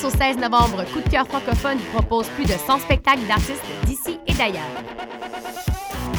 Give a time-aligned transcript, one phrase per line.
[0.00, 3.64] 10 au 16 novembre, Coup de cœur francophone vous propose plus de 100 spectacles d'artistes
[3.84, 4.70] d'ici et d'ailleurs.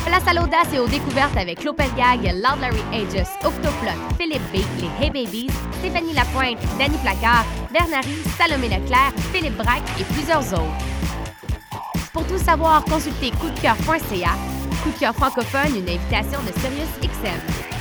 [0.05, 4.57] Place à l'audace et aux découvertes avec Lopel Gag, Loud Larry Aegis, Octoplot, Philippe B,
[4.79, 5.49] les Hey Babies,
[5.79, 10.85] Stéphanie Lapointe, Danny Placard, Bernary, Salomé Leclerc, Philippe Braque et plusieurs autres.
[12.13, 14.35] Pour tout savoir, consultez coupdecoeur.ca.
[14.83, 17.80] Coup de cœur francophone, une invitation de Sirius XM.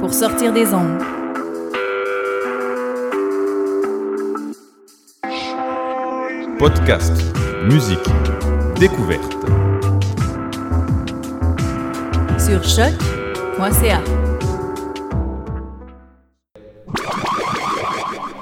[0.00, 0.98] pour sortir des ondes.
[6.58, 7.12] Podcast,
[7.64, 7.98] musique,
[8.76, 9.36] découverte.
[12.38, 14.00] Sur choc.ca.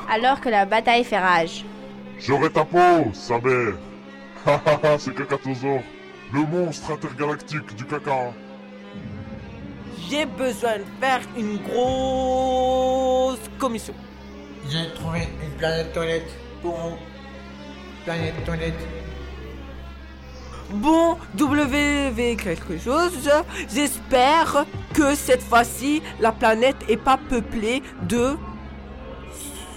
[0.08, 1.64] Alors que la bataille fait rage.
[2.20, 3.74] J'aurai ta peau, sa mère.
[4.98, 5.82] C'est Kakatosaur,
[6.32, 8.32] le monstre intergalactique du caca.
[10.10, 13.94] J'ai besoin de faire une grosse commission.
[14.70, 16.30] J'ai trouvé une planète toilette
[16.62, 16.96] pour vous.
[18.04, 18.74] Planète toilette.
[20.70, 23.12] Bon, WV quelque chose,
[23.74, 28.36] j'espère que cette fois-ci, la planète est pas peuplée de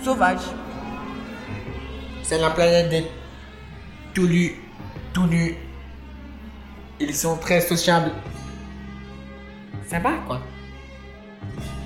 [0.03, 0.39] sauvages.
[2.23, 3.05] C'est la planète des
[4.13, 4.55] tout nus,
[5.13, 5.55] tout nus.
[6.99, 8.11] Ils sont très sociables.
[9.91, 10.39] Sympa, quoi.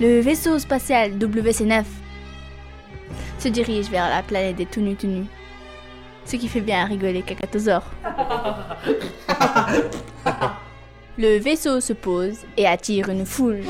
[0.00, 1.82] Le vaisseau spatial WC9
[3.40, 5.26] se dirige vers la planète des tout nus.
[6.24, 7.82] Ce qui fait bien rigoler Kakatosaur.
[11.18, 13.64] Le vaisseau se pose et attire une foule.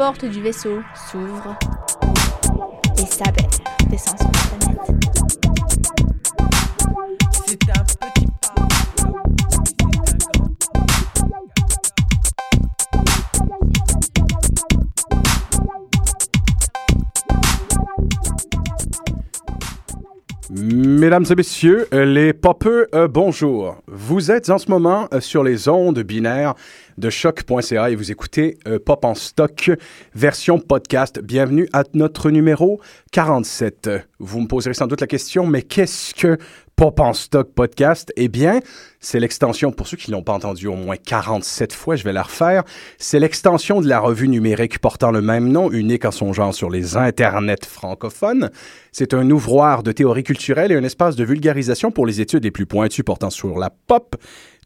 [0.00, 1.58] Porte du vaisseau s'ouvre
[21.20, 23.76] Mesdames et messieurs, les popeux, euh, bonjour.
[23.86, 26.54] Vous êtes en ce moment euh, sur les ondes binaires
[26.96, 29.70] de choc.ca et vous écoutez euh, Pop en stock,
[30.14, 31.20] version podcast.
[31.20, 32.80] Bienvenue à notre numéro
[33.12, 33.90] 47.
[34.18, 36.38] Vous me poserez sans doute la question, mais qu'est-ce que
[36.80, 38.10] Pop en stock podcast?
[38.16, 38.60] Eh bien,
[39.00, 42.22] c'est l'extension, pour ceux qui l'ont pas entendu au moins 47 fois, je vais la
[42.22, 42.62] refaire,
[42.96, 46.70] c'est l'extension de la revue numérique portant le même nom, unique en son genre sur
[46.70, 48.48] les internets francophones.
[48.92, 52.50] C'est un ouvroir de théorie culturelle et un espace de vulgarisation pour les études les
[52.50, 54.16] plus pointues portant sur la pop,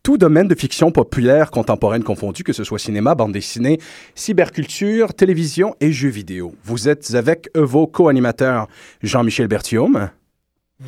[0.04, 3.80] tout domaine de fiction populaire contemporaine confondu, que ce soit cinéma, bande dessinée,
[4.14, 6.54] cyberculture, télévision et jeux vidéo.
[6.62, 8.68] Vous êtes avec vos co-animateurs
[9.02, 10.10] Jean-Michel Berthiaume.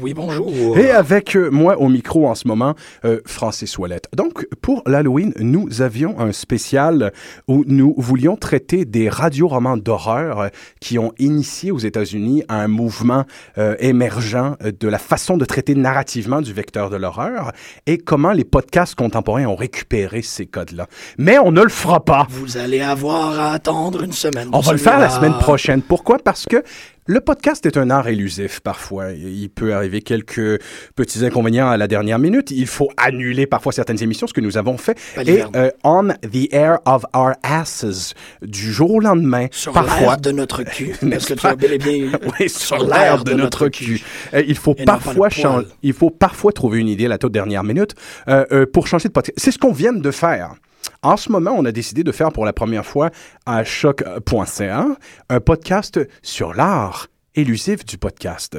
[0.02, 0.76] Oui, bonjour.
[0.76, 2.74] Et avec euh, moi au micro en ce moment,
[3.04, 4.08] euh, Francis Ouellette.
[4.16, 7.12] Donc, pour l'Halloween, nous avions un spécial
[7.46, 10.48] où nous voulions traiter des radioromans d'horreur euh,
[10.80, 13.26] qui ont initié aux États-Unis un mouvement
[13.58, 17.52] euh, émergent de la façon de traiter narrativement du vecteur de l'horreur
[17.86, 20.88] et comment les podcasts contemporains ont récupéré ces codes-là.
[21.16, 22.26] Mais on ne le fera pas.
[22.28, 24.48] Vous allez avoir à attendre une semaine.
[24.52, 25.80] On va le faire la semaine prochaine.
[25.80, 26.18] Pourquoi?
[26.18, 26.64] Parce que
[27.08, 29.12] le podcast est un art élusif parfois.
[29.12, 30.60] Il peut arriver quelques
[30.96, 32.50] petits inconvénients à la dernière minute.
[32.50, 34.98] Il faut annuler parfois certaines émissions, ce que nous avons fait.
[35.24, 40.00] Et euh, on the air of our asses, du jour au lendemain, Sur parfois.
[40.00, 40.88] l'air de notre cul.
[40.90, 41.50] Parce N'est-ce que tu pas?
[41.50, 42.10] as bel et bien.
[42.40, 44.02] Oui, sur l'air de notre cul.
[44.34, 45.66] Euh, il faut Et parfois changer.
[45.82, 47.94] Il faut parfois trouver une idée à la toute dernière minute
[48.28, 49.38] euh, euh, pour changer de podcast.
[49.40, 50.54] C'est ce qu'on vient de faire.
[51.02, 53.10] En ce moment, on a décidé de faire pour la première fois
[53.44, 54.86] à choc.ca
[55.28, 58.58] un podcast sur l'art élusif du podcast.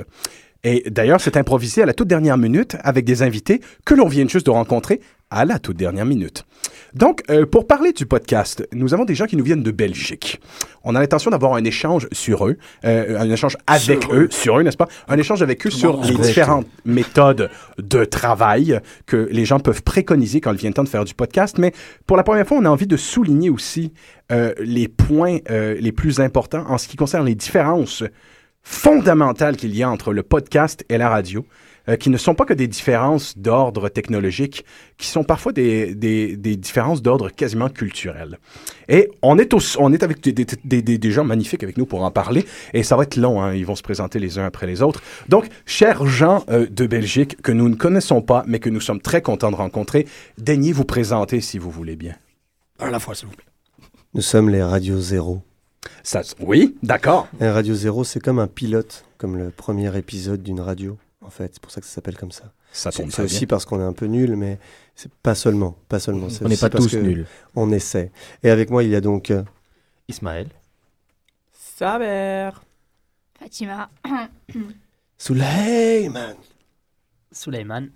[0.63, 4.27] Et d'ailleurs, c'est improvisé à la toute dernière minute avec des invités que l'on vient
[4.27, 6.45] juste de rencontrer à la toute dernière minute.
[6.93, 10.39] Donc, euh, pour parler du podcast, nous avons des gens qui nous viennent de Belgique.
[10.83, 14.27] On a l'intention d'avoir un échange sur eux, euh, un échange avec Sur eux, eux.
[14.31, 14.87] sur eux, n'est-ce pas?
[15.07, 20.39] Un échange avec eux sur les différentes méthodes de travail que les gens peuvent préconiser
[20.39, 21.57] quand il vient le temps de faire du podcast.
[21.57, 21.73] Mais
[22.05, 23.93] pour la première fois, on a envie de souligner aussi
[24.31, 28.03] euh, les points les plus importants en ce qui concerne les différences
[28.63, 31.45] fondamentales qu'il y a entre le podcast et la radio,
[31.89, 34.65] euh, qui ne sont pas que des différences d'ordre technologique,
[34.97, 38.39] qui sont parfois des, des, des différences d'ordre quasiment culturel.
[38.89, 41.77] Et on est, au, on est avec des, des, des, des- des gens magnifiques avec
[41.77, 44.37] nous pour en parler, et ça va être long, hein, ils vont se présenter les
[44.39, 45.01] uns après les autres.
[45.29, 49.01] Donc, chers gens euh, de Belgique que nous ne connaissons pas, mais que nous sommes
[49.01, 50.07] très contents de rencontrer,
[50.37, 52.15] daignez vous présenter si vous voulez bien.
[52.79, 53.45] À la fois, s'il vous plaît.
[54.13, 55.41] Nous sommes les Radio Zéro.
[56.03, 57.27] Ça, oui, d'accord.
[57.39, 61.51] Un Radio Zéro, c'est comme un pilote, comme le premier épisode d'une radio, en fait.
[61.53, 62.51] C'est pour ça que ça s'appelle comme ça.
[62.71, 63.47] Ça C'est tombe c'est très aussi bien.
[63.47, 64.57] parce qu'on est un peu nul, mais
[64.95, 66.29] c'est pas seulement, pas seulement.
[66.29, 67.25] C'est On n'est pas parce tous que nuls.
[67.55, 68.11] On essaie.
[68.43, 69.43] Et avec moi, il y a donc euh,
[70.07, 70.47] Ismaël.
[71.53, 72.49] Saber.
[73.39, 73.89] Fatima.
[75.17, 76.35] Suleyman.
[77.31, 77.87] Suleiman.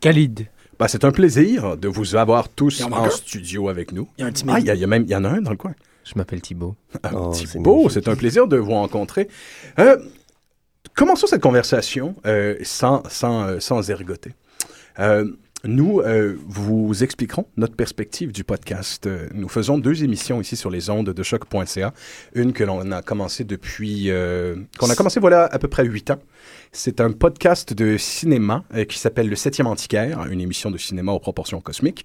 [0.00, 0.46] Khalid.
[0.78, 4.08] Bah, c'est un plaisir de vous avoir tous en studio avec nous.
[4.18, 5.14] Il y a un petit Ah, il y, a- il y a même, il y
[5.16, 5.74] en a un dans le coin.
[6.04, 6.74] Je m'appelle Thibaut.
[7.02, 7.90] Un Oh, magnifique.
[7.90, 9.28] c'est un plaisir de vous rencontrer.
[9.78, 9.96] Euh,
[10.94, 14.32] commençons cette conversation euh, sans, sans, euh, sans ergoter.
[14.98, 15.26] Euh,
[15.66, 16.02] nous
[16.46, 19.08] vous expliquerons notre perspective du podcast.
[19.32, 21.94] Nous faisons deux émissions ici sur les ondes de choc.ca.
[22.34, 24.10] Une que l'on a commencé depuis...
[24.78, 26.18] qu'on a commencé voilà à peu près huit ans.
[26.72, 31.18] C'est un podcast de cinéma qui s'appelle Le Septième Antiquaire, une émission de cinéma aux
[31.18, 32.04] proportions cosmiques,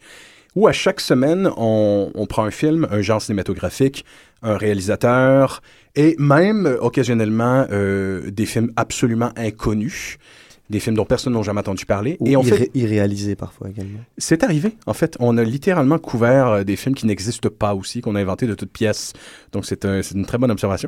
[0.56, 4.06] où à chaque semaine, on, on prend un film, un genre cinématographique,
[4.42, 5.62] un réalisateur
[5.96, 10.18] et même euh, occasionnellement euh, des films absolument inconnus,
[10.70, 12.16] des films dont personne n'a jamais entendu parler.
[12.20, 14.00] ou et on fait, irréalisé parfois également.
[14.20, 15.18] c'est arrivé, en fait.
[15.20, 18.54] On a littéralement couvert euh, des films qui n'existent pas aussi, qu'on a inventés de
[18.54, 19.14] toutes pièces.
[19.52, 20.88] Donc, c'est un- c'est une très bonne observation.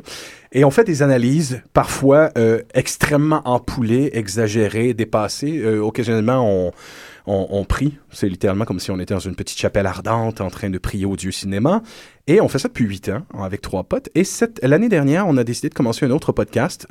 [0.52, 5.58] Et on fait des analyses, parfois euh, extrêmement empoulées, exagérées, dépassées.
[5.64, 6.70] Euh, occasionnellement, on,
[7.26, 7.98] on, prie.
[8.10, 11.04] C'est littéralement comme si on était dans une petite chapelle ardente en train de prier
[11.04, 11.82] au Dieu cinéma.
[12.26, 14.08] Et on fait ça depuis huit ans, avec trois potes.
[14.14, 14.24] Et
[14.62, 16.86] l'année dernière, on a décidé de commencer un autre podcast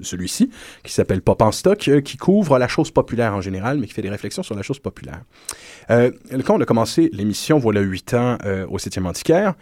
[0.00, 0.50] celui-ci,
[0.82, 3.92] qui s'appelle Pop en stock, euh, qui couvre la chose populaire en général, mais qui
[3.92, 5.22] fait des réflexions sur la chose populaire.
[5.90, 6.10] Euh,
[6.44, 9.54] quand on a commencé l'émission, voilà huit ans, euh, au 7e antiquaire,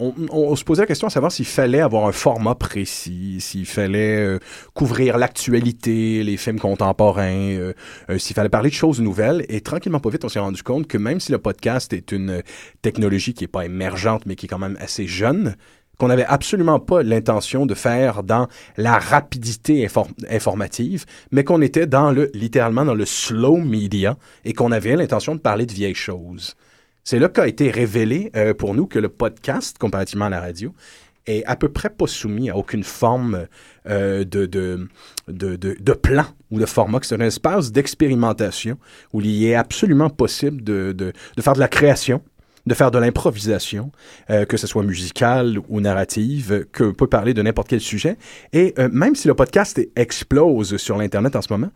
[0.00, 4.16] on, se posait la question à savoir s'il fallait avoir un format précis, s'il fallait
[4.16, 4.38] euh,
[4.74, 7.72] couvrir l'actualité, les films contemporains, euh,
[8.10, 9.44] euh, s'il fallait parler de choses nouvelles.
[9.48, 12.42] Et tranquillement, pas vite, on s'est rendu compte que même si le podcast est une
[12.82, 15.56] technologie qui n'est pas émergente, mais qui est quand même assez jeune,
[15.98, 21.86] qu'on n'avait absolument pas l'intention de faire dans la rapidité infor- informative, mais qu'on était
[21.86, 25.94] dans le, littéralement dans le slow media et qu'on avait l'intention de parler de vieilles
[25.94, 26.56] choses.
[27.04, 30.74] C'est là qu'a été révélé euh, pour nous que le podcast, comparativement à la radio,
[31.26, 33.46] est à peu près pas soumis à aucune forme
[33.86, 34.88] euh, de, de,
[35.28, 38.78] de, plan ou de format, c'est un espace d'expérimentation
[39.12, 42.22] où il est absolument possible de, de, de faire de la création,
[42.66, 43.90] de faire de l'improvisation,
[44.30, 48.16] euh, que ce soit musicale ou narrative, que peut parler de n'importe quel sujet.
[48.52, 51.70] Et euh, même si le podcast explose sur l'Internet en ce moment,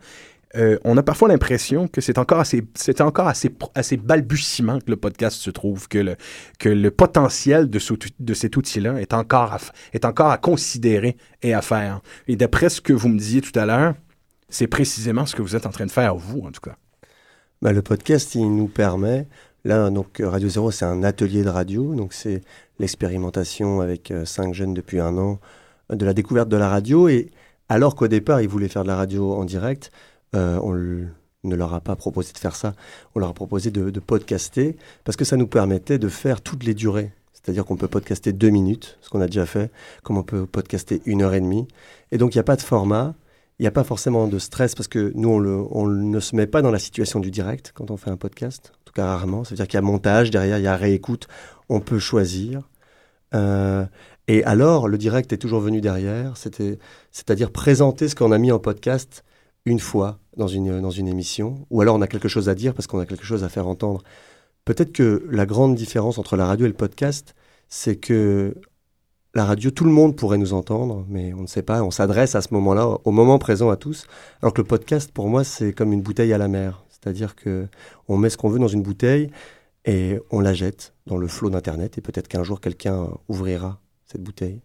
[0.55, 4.97] euh, on a parfois l'impression que c'est encore assez, c'est encore assez, balbutiement que le
[4.97, 6.15] podcast se trouve, que
[6.65, 9.59] le, potentiel de, ce de cet outil-là est encore, à,
[9.93, 12.01] est encore à considérer et à faire.
[12.27, 13.93] Et d'après ce que vous me disiez tout à l'heure,
[14.49, 16.75] c'est précisément ce que vous êtes en train de faire, vous, en tout cas.
[17.61, 19.27] Bah, le podcast, il nous permet.
[19.65, 22.41] Là, donc Radio Zéro, c'est un atelier de radio, donc c'est
[22.79, 25.39] l'expérimentation avec euh, cinq jeunes depuis un an
[25.91, 27.29] euh, de la découverte de la radio et
[27.67, 29.91] Alors qu'au départ, ils voulaient faire de la radio en direct.
[30.35, 30.73] Euh, on
[31.47, 32.73] ne leur a pas proposé de faire ça.
[33.15, 36.63] On leur a proposé de, de podcaster parce que ça nous permettait de faire toutes
[36.63, 37.11] les durées.
[37.33, 39.71] C'est-à-dire qu'on peut podcaster deux minutes, ce qu'on a déjà fait,
[40.03, 41.67] comme on peut podcaster une heure et demie.
[42.11, 43.15] Et donc, il n'y a pas de format,
[43.59, 46.61] il n'y a pas forcément de stress parce que nous, on ne se met pas
[46.61, 48.73] dans la situation du direct quand on fait un podcast.
[48.81, 49.43] En tout cas, rarement.
[49.45, 51.27] Ça veut dire qu'il y a montage derrière, il y a réécoute.
[51.69, 52.69] On peut choisir.
[53.33, 53.85] Euh,
[54.27, 56.77] et alors, le direct est toujours venu derrière, c'était,
[57.11, 59.23] c'est-à-dire présenter ce qu'on a mis en podcast
[59.65, 62.73] une fois dans une, dans une émission, ou alors on a quelque chose à dire
[62.73, 64.03] parce qu'on a quelque chose à faire entendre.
[64.65, 67.35] Peut-être que la grande différence entre la radio et le podcast,
[67.67, 68.55] c'est que
[69.35, 72.35] la radio, tout le monde pourrait nous entendre, mais on ne sait pas, on s'adresse
[72.35, 74.05] à ce moment-là, au moment présent à tous,
[74.41, 77.67] alors que le podcast, pour moi, c'est comme une bouteille à la mer, c'est-à-dire que
[78.07, 79.29] on met ce qu'on veut dans une bouteille
[79.85, 84.23] et on la jette dans le flot d'Internet, et peut-être qu'un jour quelqu'un ouvrira cette
[84.23, 84.61] bouteille.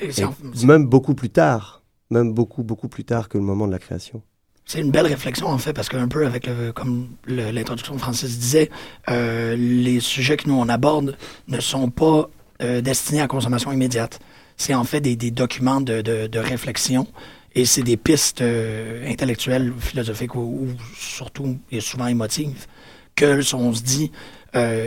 [0.00, 0.24] Et
[0.64, 4.22] même beaucoup plus tard, même beaucoup, beaucoup plus tard que le moment de la création.
[4.64, 8.68] C'est une belle réflexion, en fait, parce qu'un peu avec, comme l'introduction de Francis disait,
[9.08, 12.28] euh, les sujets que nous on aborde ne sont pas
[12.62, 14.18] euh, destinés à consommation immédiate.
[14.56, 17.06] C'est en fait des, documents de, réflexion
[17.54, 22.66] et c'est des pistes euh, intellectuelles, philosophiques ou, ou surtout et souvent émotives
[23.14, 24.10] que on se dit,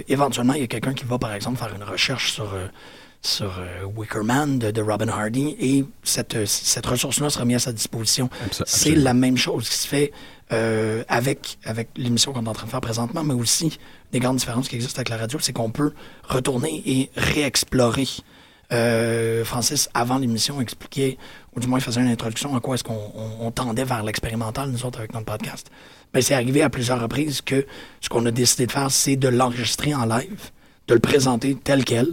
[0.07, 2.53] éventuellement, il y a quelqu'un qui va, par exemple, faire une recherche sur,
[3.21, 7.57] sur euh, Wicker Man de, de Robin Hardy et cette, euh, cette ressource-là sera mise
[7.57, 8.29] à sa disposition.
[8.65, 10.11] C'est la même chose qui se fait
[10.53, 13.77] euh, avec, avec l'émission qu'on est en train de faire présentement, mais aussi
[14.11, 15.91] des grandes différences qui existent avec la radio, c'est qu'on peut
[16.23, 18.07] retourner et réexplorer.
[18.71, 21.17] Euh, Francis, avant l'émission, expliquait,
[21.55, 24.69] ou du moins faisait une introduction à quoi est-ce qu'on on- on tendait vers l'expérimental,
[24.69, 25.69] nous autres, avec notre podcast.
[26.13, 27.65] Ben, c'est arrivé à plusieurs reprises que
[27.99, 30.51] ce qu'on a décidé de faire, c'est de l'enregistrer en live,
[30.87, 32.07] de le présenter tel quel,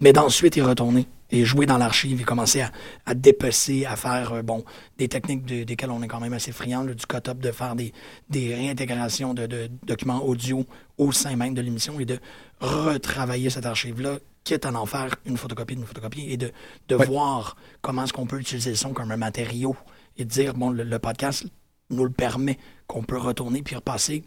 [0.00, 2.72] mais d'ensuite y retourner et jouer dans l'archive et commencer à,
[3.06, 4.64] à dépecer, à faire euh, bon
[4.98, 7.76] des techniques de- desquelles on est quand même assez friand, là, du cut-up, de faire
[7.76, 7.92] des,
[8.28, 10.64] des réintégrations de, de documents audio
[10.98, 12.18] au sein même de l'émission et de
[12.60, 16.50] retravailler cette archive-là, quitte à en faire une photocopie d'une photocopie et de,
[16.88, 17.06] de Ouais.
[17.06, 19.76] voir comment est-ce qu'on peut utiliser le son comme un matériau
[20.16, 21.44] et de dire, bon, le, le podcast
[21.90, 24.22] nous le permet, qu'on peut retourner puis repasser,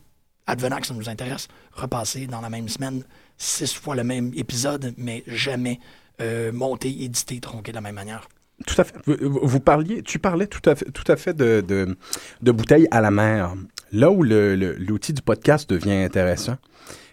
[0.47, 3.03] advenant que ça nous intéresse, repasser dans la même semaine
[3.37, 5.79] six fois le même épisode, mais jamais
[6.21, 8.27] euh, monté, édité, tronqué de la même manière.
[8.67, 8.95] Tout à fait.
[9.07, 11.61] Vous, parliez, tu parlais tout à fait, tout à fait de,
[12.41, 13.55] de, bouteilles à la mer.
[13.91, 16.57] Là où le- le- l'outil du podcast devient intéressant,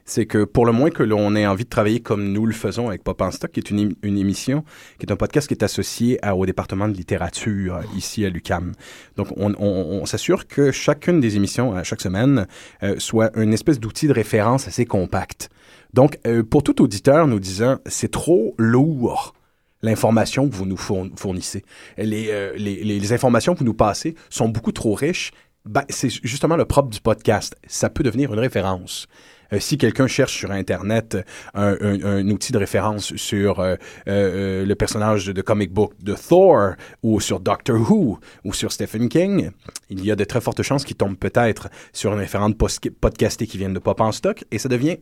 [0.04, 2.88] c'est que pour le moins que l'on ait envie de travailler comme nous le faisons
[2.88, 4.64] avec Pop en Stock, qui est une, une émission,
[4.98, 8.72] qui est un podcast qui est associé au département de littérature euh, ici à l'UCAM.
[9.16, 12.46] Donc, on, s'assure que chacune des émissions, à chaque semaine,
[12.82, 15.48] euh, soit une espèce d'outil de référence assez compact.
[15.92, 19.34] Donc, euh, pour tout auditeur nous disant, c'est trop lourd
[19.82, 21.64] l'information que vous nous fourn- fournissez.
[21.98, 25.32] Euh, les- les informations que vous nous passez sont beaucoup trop riches.
[25.64, 27.56] Ben, c'est justement le propre du podcast.
[27.66, 29.06] Ça peut devenir une référence.
[29.52, 31.16] Euh, si quelqu'un cherche sur Internet
[31.54, 33.76] un, un- un outil de référence sur euh,
[34.08, 39.08] euh, le personnage de comic book de Thor ou sur Doctor Who ou sur Stephen
[39.08, 39.50] King,
[39.88, 43.58] il y a de très fortes chances qu'il tombe peut-être sur une référente podcastée qui
[43.58, 44.98] vient de Pop en stock et ça devient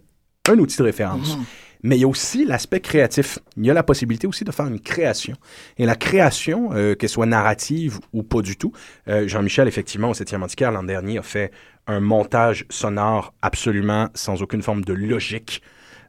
[0.48, 1.36] un outil de référence.
[1.84, 3.38] Mais il y a aussi l'aspect créatif.
[3.56, 5.34] Il y a la possibilité aussi de faire une création.
[5.76, 8.72] Et la création, euh, qu'elle soit narrative ou pas du tout,
[9.06, 11.52] euh, Jean-Michel, effectivement, au 7e antiquaire, l'an dernier, a fait
[11.88, 15.62] un montage sonore absolument sans aucune forme de logique.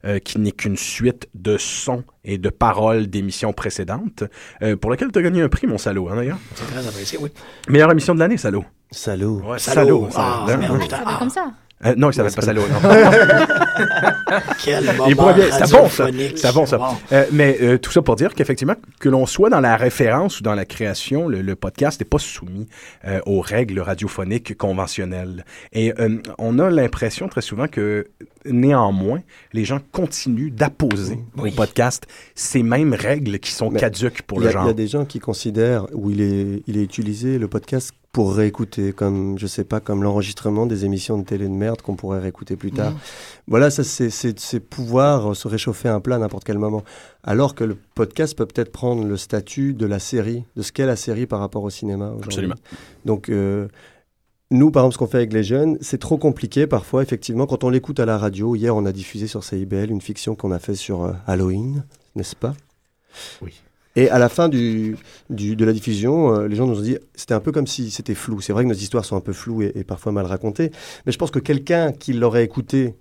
[0.05, 4.23] euh, qui n'est qu'une suite de sons et de paroles d'émissions précédentes,
[4.61, 6.37] euh, pour laquelle tu as gagné un prix, mon salaud, hein, d'ailleurs.
[6.55, 7.29] C'est très apprécié, oui.
[7.67, 8.63] Meilleure émission de l'année, salaud.
[8.91, 9.41] Salaud.
[9.41, 10.09] Ouais, Salaud.
[10.09, 10.45] salaud.
[10.47, 10.99] Ah, merde, putain.
[11.19, 11.51] Comme ça.
[11.85, 12.61] Euh, non, il s'appelle pas non.
[14.63, 15.33] Quel Il moment.
[15.51, 16.07] C'est bon, ça.
[16.35, 16.77] C'est bon, ça.
[16.77, 16.85] Wow.
[17.13, 20.43] Euh, mais euh, tout ça pour dire qu'effectivement, que l'on soit dans la référence ou
[20.43, 22.67] dans la création, le, le podcast n'est pas soumis
[23.05, 25.45] euh, aux règles radiophoniques conventionnelles.
[25.71, 28.07] Et euh, on a l'impression très souvent que,
[28.45, 29.21] néanmoins,
[29.53, 31.51] les gens continuent d'apposer Oui.
[31.51, 34.67] au podcast ces mêmes règles qui sont Mais caduques pour le a, il y genre.
[34.67, 38.91] a des gens qui considèrent où il est, il est utilisé le podcast pour réécouter,
[38.91, 42.55] comme je sais pas, comme l'enregistrement des émissions de télé de merde qu'on pourrait réécouter
[42.55, 42.93] plus tard.
[43.47, 46.83] Voilà, ça c'est- pouvoir se réchauffer un plat à n'importe quel moment.
[47.23, 50.87] Alors que le podcast peut peut-être prendre le statut de la série, de ce qu'est
[50.87, 52.07] la série par rapport au cinéma.
[52.07, 52.25] aujourd'hui.
[52.29, 52.55] Absolument.
[53.05, 53.67] Donc euh,
[54.51, 57.63] nous, par exemple, ce qu'on fait avec les jeunes, c'est trop compliqué parfois, effectivement, quand
[57.63, 58.55] on l'écoute à la radio.
[58.55, 61.83] Hier, on a diffusé sur CIBL une fiction qu'on a fait sur euh, Halloween,
[62.15, 62.55] n'est-ce pas?
[63.43, 63.53] Oui.
[63.99, 64.95] Et à la fin de
[65.29, 68.39] la diffusion, euh, les gens nous ont dit c'était un peu comme si c'était flou.
[68.39, 70.71] C'est vrai que nos histoires sont un peu floues et, parfois mal racontées,
[71.05, 72.95] mais je pense que quelqu'un qui l'aurait écouté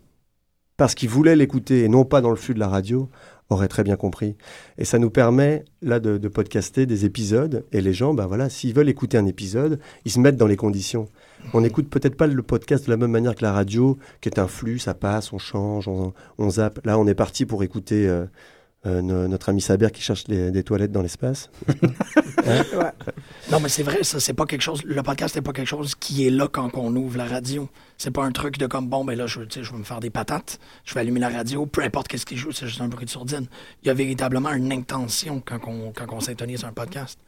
[0.76, 3.08] parce qu'ils voulaient l'écouter et non pas dans le flux de la radio,
[3.48, 4.34] auraient très bien compris.
[4.76, 8.48] Et ça nous permet là de, de podcaster des épisodes et les gens, ben voilà,
[8.48, 11.06] s'ils veulent écouter un épisode, ils se mettent dans les conditions.
[11.54, 14.40] On n'écoute peut-être pas le podcast de la même manière que la radio, qui est
[14.40, 16.84] un flux, ça passe, on change, on, on zappe.
[16.84, 18.26] Là, on est parti pour écouter euh,
[18.86, 21.50] euh, no- notre ami Saber qui cherche des, des toilettes dans l'espace.
[22.46, 22.62] Hein?
[23.50, 24.82] Non, mais c'est vrai, ça, c'est pas quelque chose.
[24.84, 27.68] Le podcast n'est pas quelque chose qui est là quand on ouvre la radio.
[27.98, 30.08] C'est pas un truc de comme, bon, ben là, je, je vais me faire des
[30.08, 33.04] patates, je vais allumer la radio, peu importe qu'est-ce qui joue, c'est juste un bruit
[33.04, 33.46] de sourdine.
[33.82, 37.18] Il y a véritablement une intention quand on, quand on s'intonise un podcast.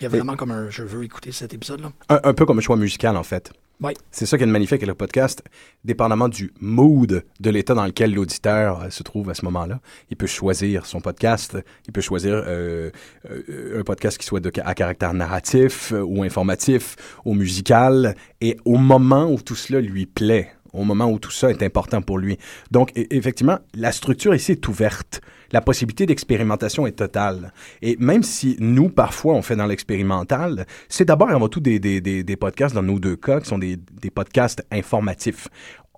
[0.00, 1.92] Il y a vraiment comme un je veux écouter cet épisode-là.
[2.08, 3.52] Un, un peu comme un choix musical, en fait.
[3.80, 3.92] Oui.
[4.10, 5.42] C'est ça qui est magnifique avec le podcast.
[5.84, 10.16] Dépendamment du mood, de l'état dans lequel l'auditeur euh, se trouve à ce moment-là, il
[10.16, 11.58] peut choisir son podcast.
[11.86, 12.90] Il peut choisir euh,
[13.30, 18.14] euh, un podcast qui soit à caractère narratif ou informatif ou musical.
[18.40, 22.02] Et au moment où tout cela lui plaît, au moment où tout ça est important
[22.02, 22.38] pour lui.
[22.70, 25.20] Donc, e- effectivement, la structure ici est ouverte.
[25.52, 27.52] La possibilité d'expérimentation est totale.
[27.80, 31.78] Et même si nous, parfois, on fait dans l'expérimental, c'est d'abord et avant tout des,
[31.78, 35.48] des, des, des podcasts, dans nos deux cas, qui sont des, des podcasts informatifs.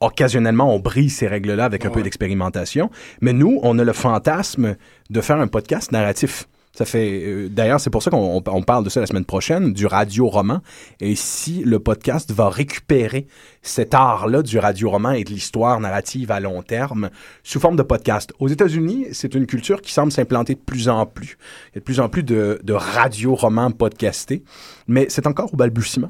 [0.01, 2.91] Occasionnellement, on brise ces règles-là avec un peu d'expérimentation,
[3.23, 4.77] mais nous, on a le fantasme
[5.09, 6.49] de faire un podcast narratif.
[6.77, 9.25] Ça fait, euh, d'ailleurs, c'est pour ça qu'on on- on parle de ça la semaine
[9.25, 10.61] prochaine, du radio-roman.
[11.01, 13.27] Et si le podcast va récupérer
[13.63, 17.09] cet art-là du radio-roman et de l'histoire narrative à long terme
[17.43, 18.33] sous forme de podcast.
[18.41, 21.39] Aux États-Unis, c'est une culture qui semble s'implanter de plus en plus.
[21.73, 24.45] Il y a de plus en plus de, de radio-romans podcastés,
[24.87, 26.09] mais c'est encore au balbutiement.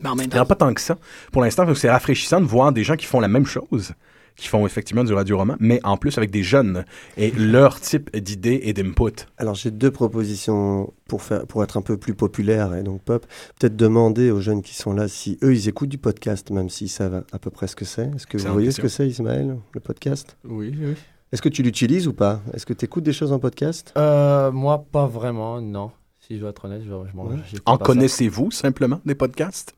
[0.00, 0.96] Mais en même Il n'y en a pas tant que ça.
[1.32, 3.92] Pour l'instant, c'est rafraîchissant de voir des gens qui font la même chose,
[4.38, 6.84] qui font effectivement du radio-roman, mais en plus avec des jeunes
[7.16, 9.26] et leur type d'idées et d'input.
[9.36, 13.26] Alors j'ai deux propositions pour, faire, pour être un peu plus populaire et donc pop.
[13.58, 16.88] Peut-être demander aux jeunes qui sont là si eux ils écoutent du podcast, même s'ils
[16.88, 18.10] savent à peu près ce que c'est.
[18.14, 20.36] Est-ce que vous voyez ce que c'est Ismaël, le podcast?
[20.44, 20.94] Oui, oui.
[21.32, 22.40] Est-ce que tu l'utilises ou pas?
[22.54, 23.92] Est-ce que tu écoutes des choses en podcast?
[23.98, 25.90] Euh, moi, pas vraiment, non.
[26.20, 27.36] Si je dois être honnête, je, je m'en- Ouais.
[27.66, 29.74] En connaissez-vous simplement des podcasts?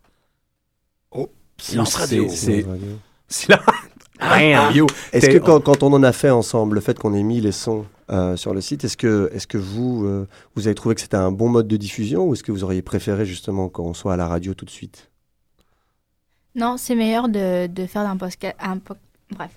[1.12, 2.28] Oh, silence radio.
[2.28, 2.88] c'est- c'est- Silence radio.
[3.28, 3.60] Silence.
[4.20, 4.86] Bam, yo.
[5.12, 7.52] Est-ce que quand, quand on en a fait ensemble, le fait qu'on ait mis les
[7.52, 11.00] sons euh, sur le site, est-ce que, est que vous, euh, vous avez trouvé que
[11.00, 14.14] c'était un bon mode de diffusion ou est-ce que vous auriez préféré justement qu'on soit
[14.14, 15.10] à la radio tout de suite?
[16.54, 18.56] Non, c'est meilleur de, de faire un podcast.
[18.60, 18.94] Un po-
[19.30, 19.50] Bref.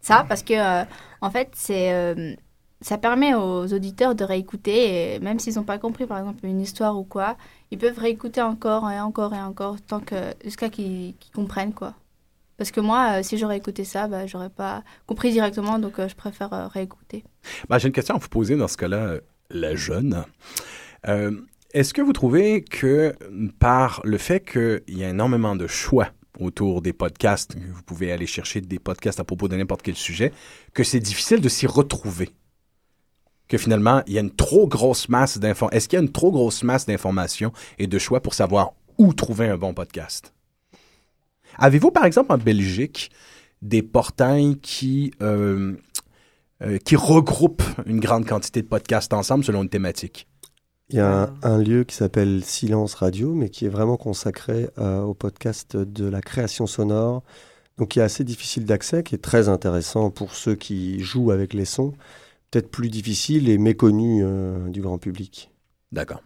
[0.00, 0.84] Ça, parce que, euh,
[1.20, 1.92] en fait, c'est.
[1.92, 2.34] euh,
[2.80, 6.60] ça permet aux auditeurs de réécouter, et même s'ils n'ont pas compris, par exemple, une
[6.60, 7.36] histoire ou quoi,
[7.70, 11.94] ils peuvent réécouter encore et encore et encore, tant que, jusqu'à qu'ils qu'ils comprennent, quoi.
[12.62, 16.06] Parce que moi, euh, si j'aurais écouté ça, bah, j'aurais pas compris directement, donc euh,
[16.06, 17.24] je préfère euh, réécouter.
[17.68, 19.16] Ben, J'ai une question à vous poser dans ce cas-là,
[19.50, 20.24] la jeune.
[21.74, 23.16] Est-ce que vous trouvez que
[23.58, 28.26] par le fait qu'il y a énormément de choix autour des podcasts, vous pouvez aller
[28.26, 30.30] chercher des podcasts à propos de n'importe quel sujet,
[30.72, 32.30] que c'est difficile de s'y retrouver?
[33.48, 35.76] Que finalement, il y a une trop grosse masse d'informations.
[35.76, 39.12] Est-ce qu'il y a une trop grosse masse d'informations et de choix pour savoir où
[39.14, 40.32] trouver un bon podcast?
[41.58, 43.10] Avez-vous, par exemple, en Belgique,
[43.62, 45.74] des portails qui, euh,
[46.62, 50.26] euh, qui regroupent une grande quantité de podcasts ensemble selon une thématique?
[50.88, 54.68] Il y a un, un lieu qui s'appelle Silence Radio, mais qui est vraiment consacré
[54.78, 57.22] euh, au podcast de la création sonore,
[57.78, 61.54] donc qui est assez difficile d'accès, qui est très intéressant pour ceux qui jouent avec
[61.54, 61.94] les sons,
[62.50, 65.50] peut-être plus difficile et méconnu euh, du grand public.
[65.92, 66.22] D'accord.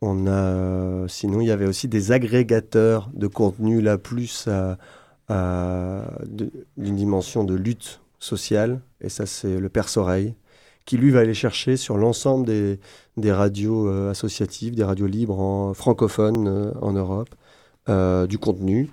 [0.00, 4.78] On a, euh, sinon, il y avait aussi des agrégateurs de contenu là plus à,
[6.28, 10.34] d'une dimension de lutte sociale, et ça c'est le perce-oreille,
[10.86, 12.80] qui lui va aller chercher sur l'ensemble des,
[13.16, 17.34] des radios euh, associatives, des radios libres en, francophones euh, en Europe,
[18.28, 18.90] du contenu.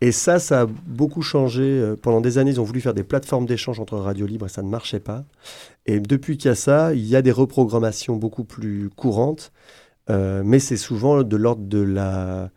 [0.00, 1.94] Et ça, ça a beaucoup changé.
[2.00, 4.62] Pendant des années, ils ont voulu faire des plateformes d'échange entre radios libres et ça
[4.62, 5.24] ne marchait pas.
[5.84, 9.52] Et depuis qu'il y a ça, il y a des reprogrammations beaucoup plus courantes,
[10.08, 12.50] euh, mais c'est souvent de l'ordre de la,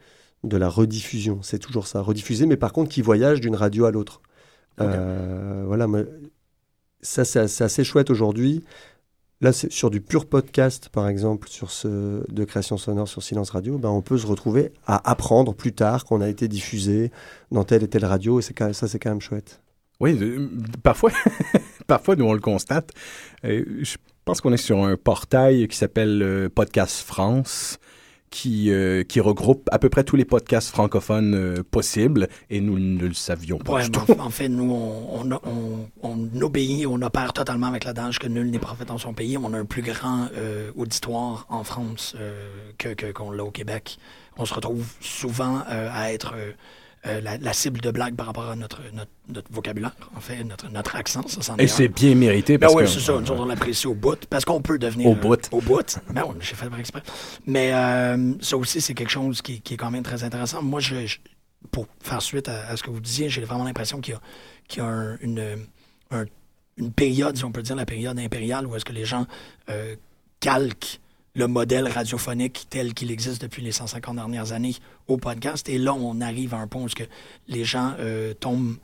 [0.43, 1.39] de la rediffusion.
[1.41, 4.21] C'est toujours ça, rediffuser, mais par contre qui voyage d'une radio à l'autre.
[4.81, 5.87] Euh, voilà,
[7.01, 8.63] ça c'est assez chouette aujourd'hui.
[9.41, 13.77] Là, sur du pur podcast, par exemple, sur ce de création sonore sur Silence Radio,
[13.77, 17.11] ben, on peut se retrouver à apprendre plus tard qu'on a été diffusé
[17.51, 19.59] dans telle et telle radio, et c'est quand même- ça, c'est quand même chouette.
[19.99, 20.49] Oui, euh,
[20.81, 21.11] parfois,
[21.87, 22.91] parfois, nous, on le constate.
[23.43, 27.77] Euh, je pense qu'on est sur un portail qui s'appelle euh, Podcast France,
[28.29, 32.79] qui, euh, qui regroupe à peu près tous les podcasts francophones euh, possibles, et nous
[32.79, 34.19] ne le savions pas Ouais, du mais tout.
[34.19, 38.27] en, en fait, nous, on, on, on- on obéit, on opère totalement avec l'adage que
[38.27, 39.37] nul n'est prophète dans son pays.
[39.37, 42.15] On a un plus grand euh, auditoire en France
[42.79, 43.97] que qu'on l'a au Québec.
[44.37, 46.33] On se retrouve souvent à être
[47.05, 50.19] euh, euh, la, la cible de blague par rapport à notre, notre, notre vocabulaire, en
[50.21, 51.27] fait, notre, notre accent.
[51.27, 53.19] Ça, Et est c'est bien mérité Ben parce oui, que- c'est ça.
[53.19, 54.25] Nous on l'apprécie au bout.
[54.29, 55.07] Parce qu'on peut devenir.
[55.07, 55.49] Au euh, bout.
[55.51, 55.99] Au bout.
[56.11, 57.03] Ben oui, j'ai fait par exprès.
[57.45, 60.61] Mais euh, ça aussi, c'est quelque chose qui, qui est quand même très intéressant.
[60.61, 61.17] Moi, je, je-
[61.71, 64.21] pour faire suite à, à ce que vous disiez, j'ai vraiment l'impression qu'il y a,
[64.67, 65.65] qu'il y a un- une,
[66.11, 66.25] un-
[66.77, 69.27] une période, si on peut dire la période impériale, où est-ce que les gens
[69.69, 69.95] euh,
[70.39, 70.99] calquent
[71.35, 74.75] le modèle radiophonique tel qu'il existe depuis les 150 dernières années
[75.07, 75.67] au podcast.
[75.69, 77.03] Et là, on arrive à un point où que
[77.47, 78.75] les gens euh, tombent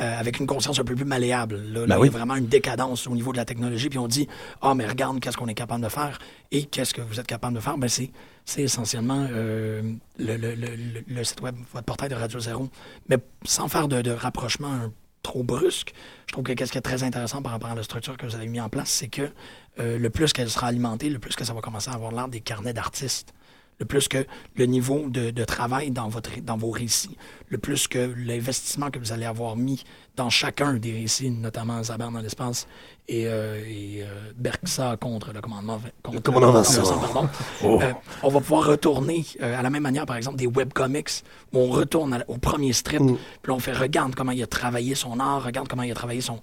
[0.00, 1.56] euh, avec une conscience un peu plus malléable.
[1.56, 3.88] Là, Là, Ben il y a vraiment une décadence au niveau de la technologie.
[3.88, 4.28] Puis on dit,
[4.62, 6.20] ah, mais regarde qu'est-ce qu'on est capable de faire.
[6.52, 7.76] Et qu'est-ce que vous êtes capable de faire?
[7.78, 8.10] Ben, c'est,
[8.44, 9.82] c'est essentiellement euh,
[10.18, 12.68] le, le- le- le- le site web, votre portail de Radio Zéro.
[13.08, 15.92] Mais sans faire de, de rapprochement un- trop brusque,
[16.26, 18.34] je trouve que qu'est-ce qui est très intéressant par rapport à la structure que vous
[18.34, 19.30] avez mis en place, c'est que
[19.78, 22.28] euh, le plus qu'elle sera alimentée, le plus que ça va commencer à avoir l'air
[22.28, 23.32] des carnets d'artistes.
[23.80, 27.16] Le plus que le niveau de, de travail dans, votre, dans vos récits,
[27.48, 29.84] le plus que l'investissement que vous allez avoir mis
[30.16, 32.66] dans chacun des récits, notamment Zaber dans l'espace
[33.06, 36.98] et, euh, et euh, Berksa contre le commandement, contre Le commandant Vincent.
[36.98, 37.28] pardon.
[37.62, 37.78] Oh.
[37.80, 37.92] Euh,
[38.24, 41.68] on va pouvoir retourner euh, à la même manière, par exemple, des webcomics, où on
[41.70, 43.16] retourne à- au premier strip, Mm.
[43.42, 46.20] puis on fait regarde comment il a travaillé son art, regarde comment il a travaillé
[46.20, 46.40] son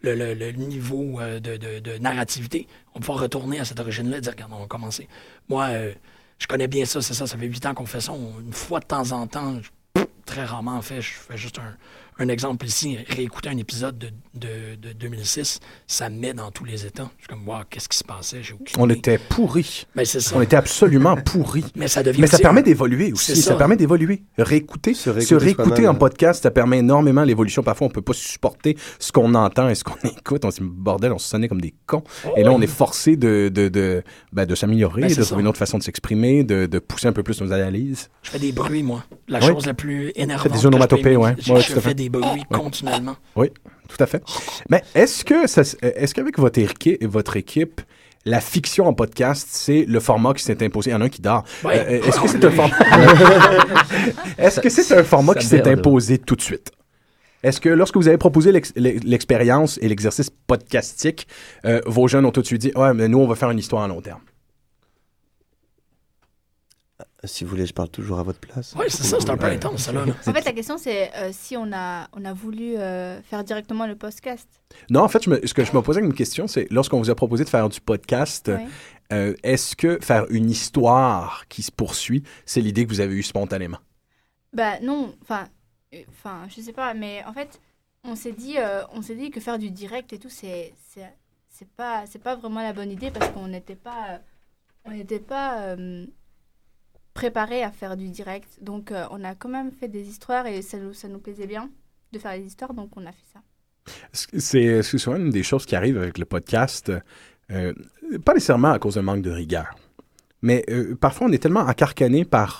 [0.00, 2.66] le, le- le niveau euh, de, de- de narrativité.
[2.94, 5.06] On va pouvoir retourner à cette origine-là et dire, regarde, on va commencer.
[5.50, 5.92] Moi, euh,
[6.38, 8.12] je connais bien ça, c'est ça, ça fait huit ans qu'on fait ça.
[8.12, 11.76] Une fois de temps en temps, je- très rarement en fait, je fais juste un,
[12.18, 16.64] un exemple ici, réécouter un épisode de, de, de 2006, ça me met dans tous
[16.64, 17.10] les états.
[17.18, 18.42] Je suis comme, wow, qu'est-ce qui se passait?
[18.42, 18.98] J'ai aucune On idée.
[18.98, 19.86] était pourris.
[19.94, 20.34] Mais c'est ça.
[20.36, 21.64] On était absolument pourris.
[21.76, 23.34] Mais ça devient Mais ça aussi permet d'évoluer aussi.
[23.36, 23.50] C'est Ça.
[23.50, 23.54] ça.
[23.56, 24.22] permet d'évoluer.
[24.36, 24.94] Réécouter.
[24.94, 25.88] Se réécouter soi-même.
[25.90, 27.62] en podcast, ça permet énormément l'évolution.
[27.62, 30.44] Parfois, on peut pas supporter ce qu'on entend et ce qu'on écoute.
[30.44, 32.02] On se dit, bordel, on se sonnait comme des cons.
[32.36, 34.02] et là, on est forcé de, de, de,
[34.32, 37.12] ben, de s'améliorer, Ben, de trouver une autre façon de s'exprimer, de, de pousser un
[37.12, 38.08] peu plus nos analyses.
[38.22, 39.04] Je fais des bruits, moi.
[39.28, 39.46] La Oui.
[39.46, 40.52] chose la plus énervante.
[40.52, 41.32] Des onomatopées, que je peux ouais.
[41.32, 41.54] imaginer.
[41.56, 41.94] Ouais, je tout à fais fait.
[41.94, 42.58] des bruits Ouais.
[42.58, 43.16] continuellement.
[43.36, 43.50] Oui,
[43.88, 44.22] tout à fait.
[44.70, 47.80] Mais est-ce que ça, s- est-ce qu'avec votre équipe, votre équipe,
[48.24, 50.90] la fiction en podcast, c'est le format qui s'est imposé?
[50.90, 51.44] Il y en a un qui dort.
[51.64, 51.78] Ouais.
[51.78, 52.76] Euh, est-ce que c'est un format
[54.38, 56.70] Est-ce que c'est un format Ça qui s'est imposé tout de suite?
[57.42, 61.28] Est-ce que lorsque vous avez proposé l'ex- l'expérience et l'exercice podcastique,
[61.64, 63.58] euh, vos jeunes ont tout de suite dit ouais, mais nous on va faire une
[63.60, 64.20] histoire à long terme.
[67.24, 68.74] Si vous voulez, je parle toujours à votre place.
[68.78, 70.04] Oui, c'est ça, c'est un peu intense, ça, là.
[70.26, 73.86] En fait, la question, c'est euh, si on a, on a voulu euh, faire directement
[73.88, 74.48] le podcast.
[74.88, 77.10] Non, en fait, je me- ce que je me posais comme question, c'est lorsqu'on vous
[77.10, 78.66] a proposé de faire du podcast, Ouais.
[79.12, 83.24] euh, est-ce que faire une histoire qui se poursuit, c'est l'idée que vous avez eue
[83.24, 83.78] spontanément?
[84.52, 85.48] Bah non, enfin,
[85.94, 87.60] euh, enfin, je sais pas, mais en fait,
[88.04, 91.12] on s'est dit, euh, on s'est dit que faire du direct et tout, c'est, c'est,
[91.50, 94.20] c'est pas, c'est pas vraiment la bonne idée parce qu'on n'était pas,
[94.84, 96.06] on n'était pas euh,
[97.22, 98.50] préparé à faire du direct.
[98.60, 101.46] Donc, euh, on a quand même fait des histoires et ça nous, ça nous plaisait
[101.48, 101.68] bien
[102.12, 103.40] de faire les histoires, donc on a fait ça.
[104.12, 106.92] C'est souvent une des choses qui arrive avec le podcast,
[107.50, 107.72] euh,
[108.24, 109.68] pas nécessairement à cause d'un manque de rigueur,
[110.42, 112.50] mais euh, parfois on est tellement encarcané par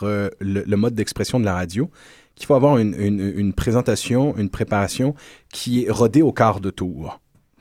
[0.40, 1.90] le, mode d'expression de la radio
[2.34, 2.94] qu'il faut avoir une-
[3.42, 5.14] une présentation, une préparation
[5.52, 7.20] qui est rodée au quart de tour,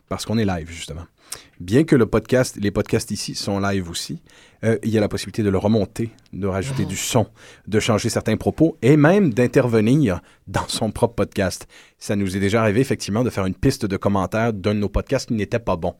[0.09, 1.05] parce qu'on est live justement.
[1.59, 4.21] Bien que le podcast, les podcasts ici sont live aussi,
[4.63, 7.27] euh, il y a la possibilité de le remonter, de rajouter du son,
[7.67, 11.67] de changer certains propos et même d'intervenir dans son propre podcast.
[11.97, 14.89] Ça nous est déjà arrivé effectivement de faire une piste de commentaires d'un de nos
[14.89, 15.95] podcasts qui n'était pas bon.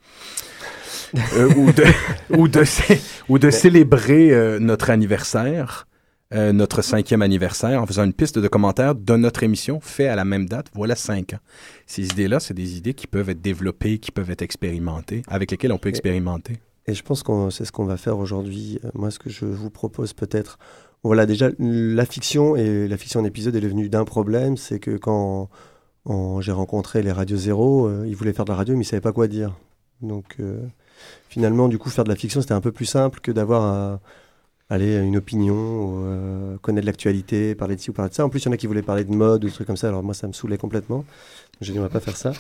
[1.34, 1.86] Euh, ou de,
[2.38, 5.88] ou de, cé- ou de célébrer euh, notre anniversaire,
[6.34, 10.16] euh, notre cinquième anniversaire, en faisant une piste de commentaires de notre émission fait à
[10.16, 11.40] la même date, voilà cinq ans.
[11.86, 15.72] Ces idées-là, c'est des idées qui peuvent être développées, qui peuvent être expérimentées, avec lesquelles
[15.72, 16.58] on peut expérimenter.
[16.86, 18.80] Et je pense que c'est ce qu'on va faire aujourd'hui.
[18.84, 20.58] Euh, Moi, ce que je vous propose peut-être,
[21.04, 24.98] voilà, déjà, la fiction et la fiction en épisode est devenue d'un problème, c'est que
[24.98, 25.50] quand
[26.40, 29.02] j'ai rencontré les Radio Zéro, euh, ils voulaient faire de la radio, mais ils savaient
[29.02, 29.56] pas quoi dire.
[30.02, 30.60] Donc, euh,
[31.30, 34.00] finalement, du coup, faire de la fiction, c'était un peu plus simple que d'avoir à
[34.70, 38.26] aller une opinion, euh, connaître l'actualité, parler de ci ou parler de ça.
[38.26, 39.78] En plus, il y en a qui voulaient parler de mode ou des trucs comme
[39.78, 39.88] ça.
[39.88, 41.06] Alors moi, ça me saoulait complètement.
[41.62, 42.34] J'ai dit, on va pas faire ça.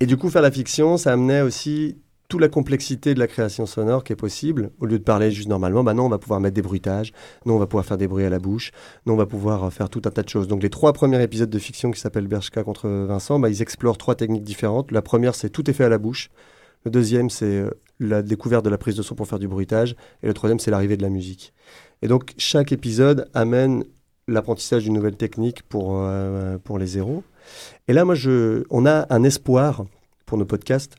[0.00, 1.96] Et du coup, faire la fiction, ça amenait aussi
[2.28, 4.70] toute la complexité de la création sonore qui est possible.
[4.80, 7.12] Au lieu de parler juste normalement, bah non, on va pouvoir mettre des bruitages,
[7.44, 8.70] non, on va pouvoir faire des bruits à la bouche,
[9.04, 10.48] non, on va pouvoir euh, faire tout un tas de choses.
[10.48, 13.98] Donc les trois premiers épisodes de fiction qui s'appellent Bershka contre Vincent, bah, ils explorent
[13.98, 14.92] trois techniques différentes.
[14.92, 16.30] La première, c'est tout est fait à la bouche.
[16.86, 19.96] Le deuxième, c'est euh, la découverte de la prise de son pour faire du bruitage.
[20.22, 21.52] Et le troisième, c'est l'arrivée de la musique.
[22.02, 23.84] Et donc, chaque épisode amène
[24.28, 27.22] l'apprentissage d'une nouvelle technique pour, euh, pour les zéros.
[27.88, 29.84] Et là, moi, je, on a un espoir
[30.26, 30.96] pour nos podcasts.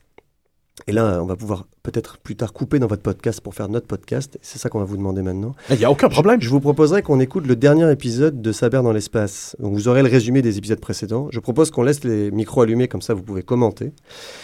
[0.88, 3.86] Et là, on va pouvoir peut-être plus tard couper dans votre podcast pour faire notre
[3.86, 4.40] podcast.
[4.42, 5.54] C'est ça qu'on va vous demander maintenant.
[5.70, 6.42] Il n'y a aucun problème.
[6.42, 9.56] Je, je vous proposerai qu'on écoute le dernier épisode de Saber dans l'espace.
[9.60, 11.28] Donc vous aurez le résumé des épisodes précédents.
[11.32, 13.92] Je propose qu'on laisse les micros allumés, comme ça vous pouvez commenter.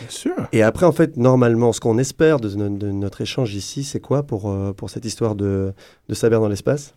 [0.02, 0.36] Bien sûr.
[0.52, 4.00] Et après, en fait, normalement, ce qu'on espère de, no- de notre échange ici, c'est
[4.00, 5.74] quoi pour, euh, pour cette histoire de,
[6.10, 6.94] de Saber dans l'espace?